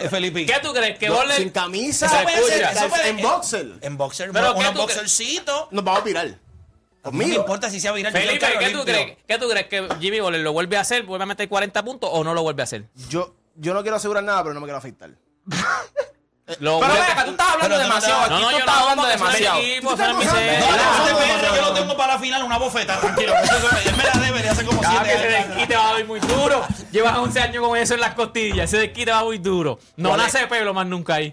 eh, 0.00 0.08
Felipe? 0.08 0.46
¿Qué 0.46 0.54
tú 0.62 0.72
crees? 0.72 0.98
¿Que 0.98 1.08
No, 1.08 1.16
sin 1.36 1.50
camisa. 1.50 2.06
Eso 2.06 2.22
puede 2.22 2.42
ser, 2.44 2.62
eso 2.62 2.88
puede- 2.88 3.08
en 3.08 3.22
boxer. 3.22 3.72
En 3.80 3.96
boxer, 3.96 4.30
Pero 4.32 4.52
¿qué 4.54 4.60
unos 4.60 4.72
tú 4.72 4.78
cre- 4.78 4.82
boxercitos. 4.82 5.68
Nos 5.72 5.84
vamos 5.84 6.00
a 6.02 6.04
virar. 6.04 6.26
No 6.26 7.10
me 7.12 7.18
Conmigo. 7.24 7.40
importa 7.40 7.68
si 7.68 7.80
sea 7.80 7.92
viral. 7.92 8.12
yo 8.12 8.18
quiero 8.18 8.32
el 8.32 8.38
Felipe, 8.40 8.64
¿qué 8.64 8.70
tú, 8.78 8.84
crees, 8.84 9.18
¿qué 9.26 9.38
tú 9.38 9.48
crees? 9.48 9.66
¿Que 9.66 9.88
Jimmy 10.00 10.20
Butler 10.20 10.40
lo 10.40 10.52
vuelve 10.52 10.76
a 10.76 10.80
hacer? 10.80 11.02
¿Vuelve 11.02 11.24
a 11.24 11.26
meter 11.26 11.48
40 11.48 11.84
puntos 11.84 12.08
o 12.12 12.22
no 12.24 12.32
lo 12.32 12.42
vuelve 12.42 12.62
a 12.62 12.64
hacer? 12.64 12.84
Yo, 13.10 13.34
yo 13.56 13.74
no 13.74 13.82
quiero 13.82 13.96
asegurar 13.98 14.22
nada, 14.24 14.42
pero 14.42 14.54
no 14.54 14.60
me 14.60 14.66
quiero 14.66 14.78
afeitar. 14.78 15.10
Lo 16.60 16.78
Pero 16.78 16.92
ven 16.92 17.02
acá, 17.02 17.24
tú 17.24 17.30
estás 17.30 17.52
hablando 17.54 17.78
demasiado. 17.78 18.20
Aquí 18.22 18.30
No, 18.30 18.38
no, 18.40 18.46
tú 18.46 18.52
yo 18.52 18.58
estás 18.58 18.76
hablando 18.76 19.04
demasiado. 19.06 19.60
yo 21.54 21.62
lo 21.62 21.72
tengo 21.74 21.96
para 21.96 22.14
la 22.14 22.18
final, 22.18 22.42
una 22.42 22.58
bofeta, 22.58 23.00
tranquilo. 23.00 23.32
Él 23.84 23.96
me 23.96 24.04
la 24.04 24.12
debe 24.26 24.42
de 24.42 24.48
hace 24.50 24.64
como 24.64 24.80
Ah, 24.84 24.88
siete 24.90 25.04
que 25.04 25.14
ese 25.26 25.36
años. 25.36 25.48
desquite 25.48 25.76
va 25.76 25.94
a 25.96 26.00
ir 26.00 26.06
muy 26.06 26.20
duro. 26.20 26.66
Llevas 26.92 27.16
11 27.18 27.40
años 27.40 27.66
con 27.66 27.76
eso 27.78 27.94
en 27.94 28.00
las 28.00 28.14
costillas. 28.14 28.64
Ese 28.72 28.76
desquite 28.78 29.10
va 29.10 29.24
muy 29.24 29.38
duro. 29.38 29.78
No 29.96 30.10
¿Cuál 30.10 30.20
nace 30.20 30.46
pelo 30.46 30.74
más 30.74 30.86
nunca 30.86 31.14
ahí. 31.14 31.32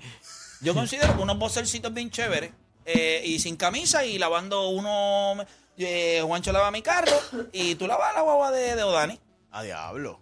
Yo 0.61 0.73
considero 0.73 1.15
que 1.15 1.21
unos 1.21 1.37
boxercitos 1.37 1.93
bien 1.93 2.09
chéveres 2.09 2.51
eh, 2.85 3.21
y 3.25 3.39
sin 3.39 3.57
camisa 3.57 4.05
y 4.05 4.17
lavando 4.17 4.69
uno. 4.69 5.43
eh, 5.77 6.21
Juancho 6.25 6.51
lava 6.53 6.71
mi 6.71 6.81
carro 6.81 7.19
y 7.51 7.75
tú 7.75 7.85
lavas 7.87 8.13
la 8.13 8.21
guagua 8.21 8.51
de, 8.51 8.75
de 8.75 8.83
Odani. 8.83 9.19
A 9.51 9.63
diablo. 9.63 10.21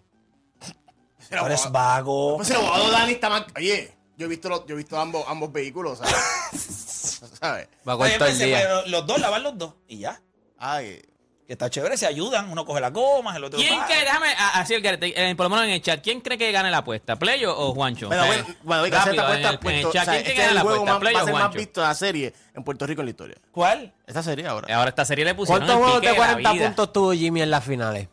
Pero 1.30 1.46
eres 1.46 1.72
vago. 1.72 2.38
Pues 2.38 2.50
el 2.50 2.56
abogado 2.58 2.86
de 2.86 2.92
Dani 2.92 3.12
está 3.12 3.30
más. 3.30 3.44
Oye, 3.56 3.94
yo 4.20 4.26
he 4.26 4.30
visto, 4.30 4.50
los- 4.50 4.66
yo 4.68 4.76
he 4.76 4.78
visto 4.78 5.00
ambos, 5.00 5.24
ambos 5.28 5.52
vehículos, 5.52 5.98
¿sabes? 5.98 6.14
¿Sabes? 7.42 7.68
Va 7.88 7.94
a 7.94 8.28
el 8.28 8.38
día. 8.38 8.60
pero 8.62 8.86
los 8.88 9.08
dos 9.08 9.20
lavan 9.20 9.42
los 9.44 9.58
dos 9.58 9.74
y 9.88 10.00
ya. 10.00 10.22
Ay. 10.58 11.02
Que 11.48 11.54
está 11.54 11.68
chévere, 11.68 11.98
se 11.98 12.06
ayudan. 12.06 12.52
Uno 12.52 12.64
coge 12.64 12.80
las 12.80 12.94
gomas, 12.94 13.36
el 13.36 13.44
otro. 13.46 13.58
¿Quién 13.58 13.80
cree? 13.88 14.02
Déjame 14.02 14.28
a- 14.38 14.60
así 14.60 14.76
el 14.76 14.84
garete, 14.84 15.08
eh, 15.32 15.36
por 15.36 15.46
lo 15.46 15.50
menos 15.50 15.66
en 15.66 15.72
el 15.72 15.82
chat. 15.82 16.00
¿Quién 16.04 16.22
cree 16.22 16.38
que 16.38 16.52
gane 16.52 16.70
la 16.70 16.78
apuesta? 16.80 17.18
¿Play 17.18 17.44
o, 17.46 17.74
Juancho? 17.74 18.06
Bueno, 18.08 18.24
Eh, 18.26 18.28
bueno, 18.28 18.56
bueno, 18.64 18.84
hay 18.84 18.92
que 18.92 18.98
hacer 18.98 19.16
rápido, 19.16 19.34
esta 19.34 19.40
en 19.40 19.40
el- 19.40 19.56
apuesta. 19.56 19.80
en 19.80 19.88
el 19.88 19.92
chat, 19.94 20.02
o 20.02 20.06
sea, 20.06 20.14
¿Quién 20.14 20.14
cree 20.14 20.20
este 20.20 20.34
que 20.34 20.34
es 20.34 20.38
gana 20.38 20.50
el 20.50 20.56
la 20.56 20.62
apuesta? 20.62 20.86
más, 20.92 21.00
¿Play 21.00 21.14
va 21.16 21.20
a 21.20 21.24
o 21.24 21.26
ser 21.26 21.34
más 21.34 21.42
Juancho? 21.42 21.58
visto 21.58 21.82
de 21.82 21.88
la 21.88 21.96
serie 21.96 22.34
en 22.54 22.64
Puerto 22.64 22.86
Rico 22.86 23.02
en 23.02 23.06
la 23.06 23.10
historia. 23.12 23.38
¿Cuál? 23.52 23.94
Esta 24.06 24.22
serie 24.22 24.46
ahora. 24.46 24.76
Ahora 24.78 24.90
esta 24.90 25.06
serie 25.06 25.26
le 25.26 25.34
pusieron 25.34 25.66
¿Cuántos 25.66 25.84
juegos 25.84 26.02
de 26.02 26.08
la 26.10 26.16
40 26.16 26.52
vida. 26.54 26.66
puntos 26.68 26.94
tuvo 26.94 27.14
Jimmy 27.14 27.42
en 27.42 27.50
las 27.50 27.64
finales? 27.64 28.10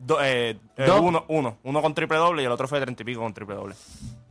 Do- 0.00 0.20
eh, 0.20 0.58
eh, 0.76 0.84
Dos. 0.84 1.00
uno, 1.02 1.24
uno. 1.28 1.58
Uno 1.62 1.82
con 1.82 1.94
triple 1.94 2.16
doble 2.16 2.42
y 2.42 2.46
el 2.46 2.50
otro 2.50 2.66
fue 2.66 2.80
de 2.80 2.86
30 2.86 3.02
y 3.02 3.06
pico 3.06 3.20
con 3.20 3.32
triple 3.32 3.54
doble. 3.54 3.76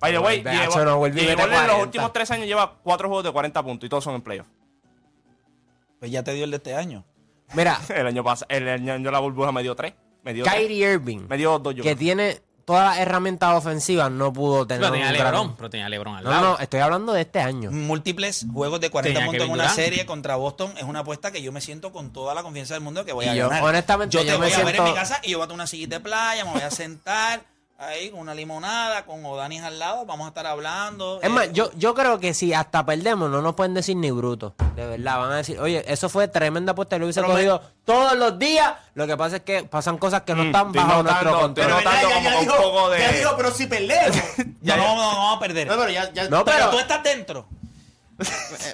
By 0.02 0.12
the 0.12 0.20
way, 0.20 0.38
lleva- 0.44 0.52
no 0.52 1.08
y 1.08 1.28
en 1.28 1.38
los 1.38 1.48
40. 1.48 1.76
últimos 1.78 2.12
tres 2.14 2.32
años 2.32 2.48
lleva 2.48 2.74
cuatro 2.84 3.08
juegos 3.08 3.24
de 3.24 3.32
40 3.32 3.64
puntos 3.64 3.86
y 3.86 3.90
todos 3.90 4.04
son 4.04 4.16
en 4.16 4.22
playoff. 4.22 4.48
Pues 6.00 6.12
ya 6.12 6.24
te 6.24 6.34
dio 6.34 6.44
el 6.46 6.52
de 6.52 6.58
este 6.58 6.76
año. 6.76 7.06
Mira, 7.54 7.80
El 7.96 8.08
año 8.08 8.24
pasado, 8.24 8.48
el 8.50 8.68
año 8.68 9.00
de 9.00 9.12
la 9.12 9.20
burbuja 9.20 9.52
me 9.52 9.62
dio 9.62 9.76
tres. 9.76 9.94
Me 10.24 10.34
dio 10.34 10.44
tres. 10.44 10.56
Kyrie 10.56 10.94
Irving, 10.94 11.28
Me 11.30 11.38
dio 11.38 11.58
dos 11.60 11.74
yo. 11.76 11.84
que 11.84 11.90
creo. 11.90 11.98
tiene 12.00 12.42
todas 12.66 12.90
las 12.92 13.00
herramientas 13.00 13.54
ofensivas, 13.56 14.10
no 14.12 14.32
pudo 14.32 14.66
tener 14.68 14.82
Pero 14.82 14.94
tenía 14.94 15.12
gran- 15.12 15.24
Lebron, 15.34 15.56
pero 15.58 15.70
tenía 15.70 15.90
Lebron 15.90 16.16
al 16.16 16.24
No, 16.24 16.30
lado. 16.30 16.44
no, 16.54 16.60
estoy 16.60 16.80
hablando 16.80 17.12
de 17.12 17.22
este 17.22 17.40
año. 17.40 17.72
Múltiples 17.72 18.46
juegos 18.54 18.80
de 18.80 18.90
40 18.92 19.20
Tenía 19.20 19.26
puntos 19.30 19.46
en 19.48 19.52
una 19.54 19.70
serie 19.70 20.06
contra 20.06 20.36
Boston 20.36 20.74
es 20.78 20.84
una 20.84 21.00
apuesta 21.00 21.32
que 21.32 21.42
yo 21.42 21.52
me 21.52 21.60
siento 21.60 21.92
con 21.92 22.14
toda 22.14 22.34
la 22.36 22.44
confianza 22.44 22.76
del 22.76 22.84
mundo 22.84 23.04
que 23.04 23.14
voy 23.14 23.26
Y 23.26 23.30
a 23.30 23.36
yo, 23.36 23.50
ganar. 23.50 23.64
honestamente, 23.64 24.16
yo 24.16 24.24
yo 24.24 24.34
te 24.34 24.40
me 24.40 24.46
voy 24.46 24.54
a 24.54 24.64
ver 24.64 24.76
en 24.76 24.84
mi 24.86 24.94
casa 24.94 25.20
y 25.24 25.32
yo 25.32 25.38
voy 25.40 25.46
a 25.46 25.48
tener 25.48 25.56
una 25.56 25.68
sillita 25.68 25.96
de 25.98 26.02
playa, 26.02 26.46
me 26.46 26.52
voy 26.52 26.62
a 26.62 26.72
sentar 26.72 27.42
ahí 27.82 28.12
con 28.12 28.20
una 28.20 28.34
limonada, 28.36 29.06
con 29.06 29.26
Odanis 29.26 29.64
al 29.64 29.80
lado, 29.80 30.06
vamos 30.06 30.26
a 30.26 30.28
estar 30.30 30.46
hablando. 30.46 31.20
Es 31.22 31.28
eh, 31.28 31.30
más, 31.30 31.52
yo, 31.52 31.72
yo 31.76 31.94
creo 31.96 32.20
que 32.20 32.34
si 32.34 32.54
hasta 32.54 32.86
perdemos, 32.86 33.30
no 33.30 33.42
nos 33.42 33.56
pueden 33.56 33.74
decir 33.74 33.96
ni 33.98 34.12
bruto. 34.12 34.54
De 34.76 34.86
verdad, 34.86 35.18
van 35.20 35.32
a 35.32 35.38
decir, 35.38 35.60
oye, 35.60 35.84
eso 35.88 36.08
fue 36.10 36.28
tremenda 36.28 36.74
apuesta, 36.74 36.98
lo 36.98 37.06
hubiese 37.06 37.22
Pero 37.22 37.30
me- 37.34 37.40
cogido 37.40 37.62
todos 37.84 38.14
los 38.18 38.38
días. 38.38 38.74
Lo 38.94 39.08
que 39.08 39.18
pasa 39.18 39.38
es 39.38 39.42
que 39.42 39.64
pasan 39.64 39.98
cosas 39.98 40.22
que 40.22 40.36
no 40.36 40.44
Mm, 40.44 40.48
están 40.48 40.68
estoy 40.68 40.84
bajo 40.84 41.04
notando, 41.04 41.24
nuestro 41.24 41.40
control. 41.42 41.70
notando 41.70 42.10
ya, 42.10 42.16
como 42.16 42.30
ya 42.30 42.36
un 42.38 42.42
dijo, 42.46 42.56
poco 42.58 42.90
de- 42.92 43.00
ya 43.00 43.12
dijo, 43.12 43.34
pero 43.38 43.52
si 43.52 43.66
perdemos. 43.68 44.18
no, 44.62 44.78
no, 44.78 44.84
no, 44.84 44.96
no 44.96 45.18
vamos 45.18 45.38
a 45.38 45.40
perder. 45.40 45.68
no, 45.68 45.78
pero 45.78 45.90
ya, 45.90 46.14
ya. 46.14 46.24
No, 46.30 46.46
pero, 46.46 46.58
pero- 46.58 46.70
tú 46.72 46.80
estás 46.80 47.04
dentro. 47.04 47.48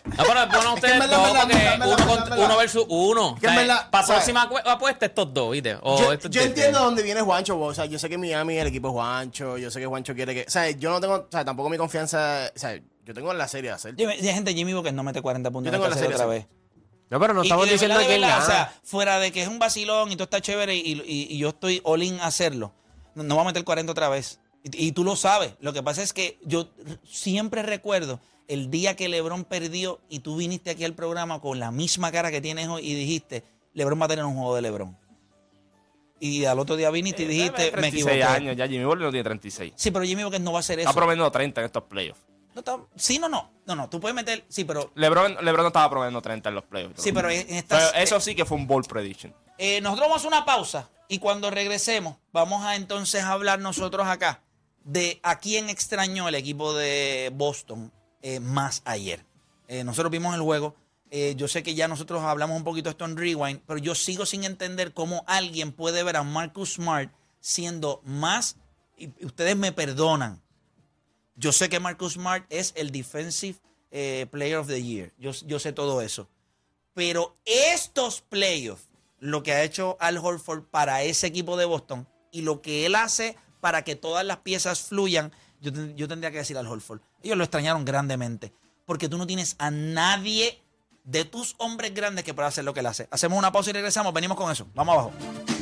No, 0.06 0.24
pero 0.26 0.48
bueno, 0.48 0.74
ustedes 0.74 0.94
en 0.94 1.00
verdad, 1.00 1.18
dos, 1.18 2.02
porque 2.02 2.36
uno, 2.36 2.46
uno 2.46 2.58
versus 2.58 2.86
uno. 2.90 3.36
Que 3.40 3.48
en 3.48 3.56
verdad, 3.56 3.90
para 3.90 4.06
¿sabes? 4.06 4.24
próxima 4.24 4.50
apuesta 4.66 5.06
estos 5.06 5.34
dos, 5.34 5.52
¿viste? 5.52 5.78
O 5.82 6.00
yo, 6.00 6.14
estos 6.14 6.32
yo 6.32 6.42
dos. 6.42 6.50
entiendo 6.50 6.80
dónde 6.80 7.04
viene 7.04 7.22
Juancho. 7.22 7.60
O 7.60 7.74
sea, 7.74 7.86
yo 7.86 7.98
sé 8.00 8.10
que 8.10 8.18
Miami, 8.18 8.58
el 8.58 8.68
equipo 8.68 8.88
es 8.90 8.94
Juancho. 8.94 9.58
Yo 9.58 9.72
sé 9.72 9.80
que 9.80 9.86
Juancho 9.86 10.14
quiere 10.16 10.34
que. 10.34 10.46
O 10.48 10.50
sea, 10.50 10.70
yo 10.72 10.90
no 10.90 11.00
tengo. 11.00 11.16
O 11.16 11.28
sea, 11.32 11.46
tampoco 11.46 11.70
mi 11.70 11.78
confianza. 11.78 12.52
O 12.56 12.60
sea, 12.60 12.76
yo 13.06 13.14
tengo 13.14 13.32
en 13.32 13.38
la 13.38 13.48
serie 13.48 13.70
de 13.70 13.76
hacer. 13.76 13.96
Jimmy- 13.96 14.18
gente, 14.18 14.54
Jimmy 14.54 14.74
Booker 14.74 14.94
no 14.94 15.04
mete 15.04 15.22
40 15.22 15.50
puntos 15.52 15.66
Yo 15.68 15.72
tengo 15.72 15.86
en 15.86 15.92
esta 15.92 16.00
la 16.02 16.08
serie 16.08 16.16
otra 16.16 16.28
vez. 16.28 16.48
No, 17.10 17.20
pero 17.22 17.34
no 17.34 17.42
estamos 17.44 17.66
y 17.66 17.70
de 17.70 17.74
diciendo 17.74 17.96
verdad, 17.98 18.10
de 18.10 18.20
verdad, 18.20 18.34
gana. 18.40 18.44
O 18.44 18.48
sea, 18.48 18.74
fuera 18.84 19.20
de 19.20 19.32
que 19.32 19.42
es 19.42 19.48
un 19.48 19.60
vacilón 19.60 20.12
y 20.12 20.18
tú 20.18 20.24
estás 20.24 20.42
chévere 20.42 20.76
y, 20.76 20.82
y- 21.06 21.28
y 21.30 21.38
yo 21.38 21.50
estoy 21.50 21.80
all 21.86 22.04
in 22.04 22.20
a 22.20 22.26
hacerlo, 22.26 22.74
no, 23.16 23.24
no 23.24 23.36
va 23.38 23.44
a 23.44 23.46
meter 23.46 23.64
40 23.64 23.92
otra 23.92 24.10
vez. 24.10 24.40
Y, 24.64 24.88
y 24.88 24.92
tú 24.92 25.06
lo 25.06 25.16
sabes. 25.16 25.54
Lo 25.62 25.72
que 25.72 25.82
pasa 25.82 26.04
es 26.04 26.12
que 26.12 26.38
yo 26.44 26.68
siempre 27.10 27.64
recuerdo 27.64 28.20
el 28.48 28.70
día 28.72 28.96
que 28.96 29.10
LeBron 29.10 29.44
perdió 29.46 30.00
y 30.10 30.20
tú 30.20 30.38
viniste 30.38 30.70
aquí 30.72 30.84
al 30.86 30.94
programa 30.94 31.40
con 31.42 31.60
la 31.60 31.72
misma 31.72 32.12
cara 32.12 32.32
que 32.32 32.42
tienes 32.42 32.68
hoy 32.68 32.86
y 32.90 32.94
dijiste, 32.94 33.44
LeBron 33.74 34.00
va 34.02 34.06
a 34.06 34.10
tener 34.10 34.26
un 34.26 34.36
juego 34.36 34.56
de 34.56 34.62
LeBron. 34.62 34.98
Y 36.20 36.46
al 36.46 36.58
otro 36.60 36.76
día 36.76 36.90
viniste 36.90 37.24
y 37.24 37.26
Eh, 37.26 37.30
dijiste, 37.30 37.66
me 37.66 37.72
36 37.72 38.06
equivoqué. 38.08 38.24
años, 38.24 38.56
ya 38.58 38.68
Jimmy 38.68 38.86
Butler 38.86 39.06
no 39.06 39.12
tiene 39.12 39.24
36. 39.24 39.74
Sí, 39.76 39.92
pero 39.92 40.04
Jimmy 40.04 40.24
Booker 40.24 40.42
no 40.42 40.52
va 40.52 40.58
a 40.58 40.62
hacer 40.62 40.80
eso. 40.80 40.90
Está 40.90 41.00
promediando 41.00 41.32
30 41.32 41.62
en 41.62 41.66
estos 41.66 41.84
playoffs. 41.84 42.22
No 42.56 42.60
está- 42.62 42.80
sí, 42.96 43.20
no, 43.20 43.30
no. 43.30 43.52
No, 43.68 43.76
no. 43.76 43.88
Tú 43.88 44.00
puedes 44.00 44.16
meter. 44.16 44.44
Sí, 44.50 44.64
pero. 44.64 44.92
LeBron, 44.96 45.36
LeBron 45.42 45.62
no 45.64 45.68
estaba 45.68 45.88
promediando 45.92 46.20
30 46.22 46.50
en 46.50 46.56
los 46.56 46.64
playoffs. 46.64 47.04
Sí, 47.04 47.12
pero 47.12 47.30
en 47.30 47.48
estas. 47.54 47.92
Pero 47.92 48.04
eso 48.04 48.20
sí 48.20 48.34
que 48.34 48.46
fue 48.46 48.58
un 48.58 48.66
bold 48.66 48.88
prediction. 48.88 49.32
Eh, 49.60 49.80
nosotros 49.82 50.08
vamos 50.10 50.26
a 50.26 50.28
una 50.28 50.44
pausa 50.46 50.90
y 51.08 51.20
cuando 51.20 51.52
regresemos 51.52 52.16
vamos 52.32 52.64
a 52.66 52.76
entonces 52.76 53.24
hablar 53.24 53.60
nosotros 53.60 54.08
acá 54.08 54.42
de 54.84 55.20
a 55.22 55.38
quién 55.38 55.70
extrañó 55.70 56.28
el 56.30 56.34
equipo 56.36 56.74
de 56.74 57.32
Boston 57.36 57.92
eh, 58.30 58.42
más 58.42 58.82
ayer. 58.84 59.24
Eh, 59.70 59.86
nosotros 59.86 60.12
vimos 60.12 60.36
el 60.36 60.42
juego. 60.42 60.76
eh, 61.12 61.34
yo 61.38 61.48
sé 61.48 61.64
que 61.64 61.76
ya 61.76 61.88
nosotros 61.88 62.22
hablamos 62.24 62.58
un 62.58 62.66
poquito 62.66 62.90
de 62.90 62.92
esto 62.92 63.06
en 63.06 63.16
Rewind, 63.16 63.62
pero 63.66 63.80
yo 63.80 63.96
sigo 63.96 64.26
sin 64.26 64.44
entender 64.44 64.92
cómo 64.94 65.24
alguien 65.28 65.72
puede 65.72 66.04
ver 66.04 66.18
a 66.18 66.24
Marcus 66.24 66.74
Smart 66.74 67.10
siendo 67.40 68.02
más, 68.04 68.58
y 68.98 69.08
ustedes 69.24 69.56
me 69.56 69.72
perdonan, 69.72 70.42
yo 71.38 71.54
sé 71.54 71.70
que 71.70 71.80
Marcus 71.80 72.16
Smart 72.16 72.46
es 72.50 72.74
el 72.76 72.92
defensive 72.92 73.58
Player 73.90 74.58
of 74.58 74.68
the 74.68 74.84
Year. 74.84 75.14
Yo, 75.18 75.32
yo 75.46 75.58
sé 75.60 75.72
todo 75.72 76.02
eso. 76.02 76.28
Pero 76.94 77.38
estos 77.46 78.20
playoffs, 78.20 78.90
lo 79.20 79.42
que 79.42 79.54
ha 79.54 79.64
hecho 79.64 79.96
Al 80.02 80.18
Horford 80.18 80.64
para 80.64 81.04
ese 81.04 81.28
equipo 81.28 81.56
de 81.56 81.64
Boston 81.64 82.06
y 82.34 82.42
lo 82.42 82.62
que 82.62 82.86
él 82.86 82.96
hace 82.96 83.38
para 83.62 83.84
que 83.86 83.96
todas 83.96 84.26
las 84.26 84.40
piezas 84.40 84.82
fluyan, 84.82 85.32
yo, 85.62 85.72
yo 85.96 86.10
tendría 86.10 86.32
que 86.32 86.40
decir 86.40 86.58
al 86.58 86.68
Horford. 86.68 87.00
Ellos 87.24 87.38
lo 87.38 87.44
extrañaron 87.44 87.86
grandemente. 87.86 88.54
Porque 88.86 89.10
tú 89.10 89.18
no 89.18 89.28
tienes 89.28 89.56
a 89.60 89.72
nadie 89.72 90.62
de 91.04 91.26
tus 91.26 91.56
hombres 91.58 91.94
grandes 91.94 92.24
que 92.24 92.34
pueda 92.34 92.48
hacer 92.48 92.64
lo 92.64 92.74
que 92.74 92.82
él 92.82 92.86
hace. 92.86 93.08
Hacemos 93.12 93.38
una 93.38 93.52
pausa 93.52 93.70
y 93.70 93.74
regresamos. 93.74 94.14
Venimos 94.14 94.38
con 94.38 94.52
eso. 94.52 94.68
Vamos 94.74 94.94
abajo. 94.94 95.57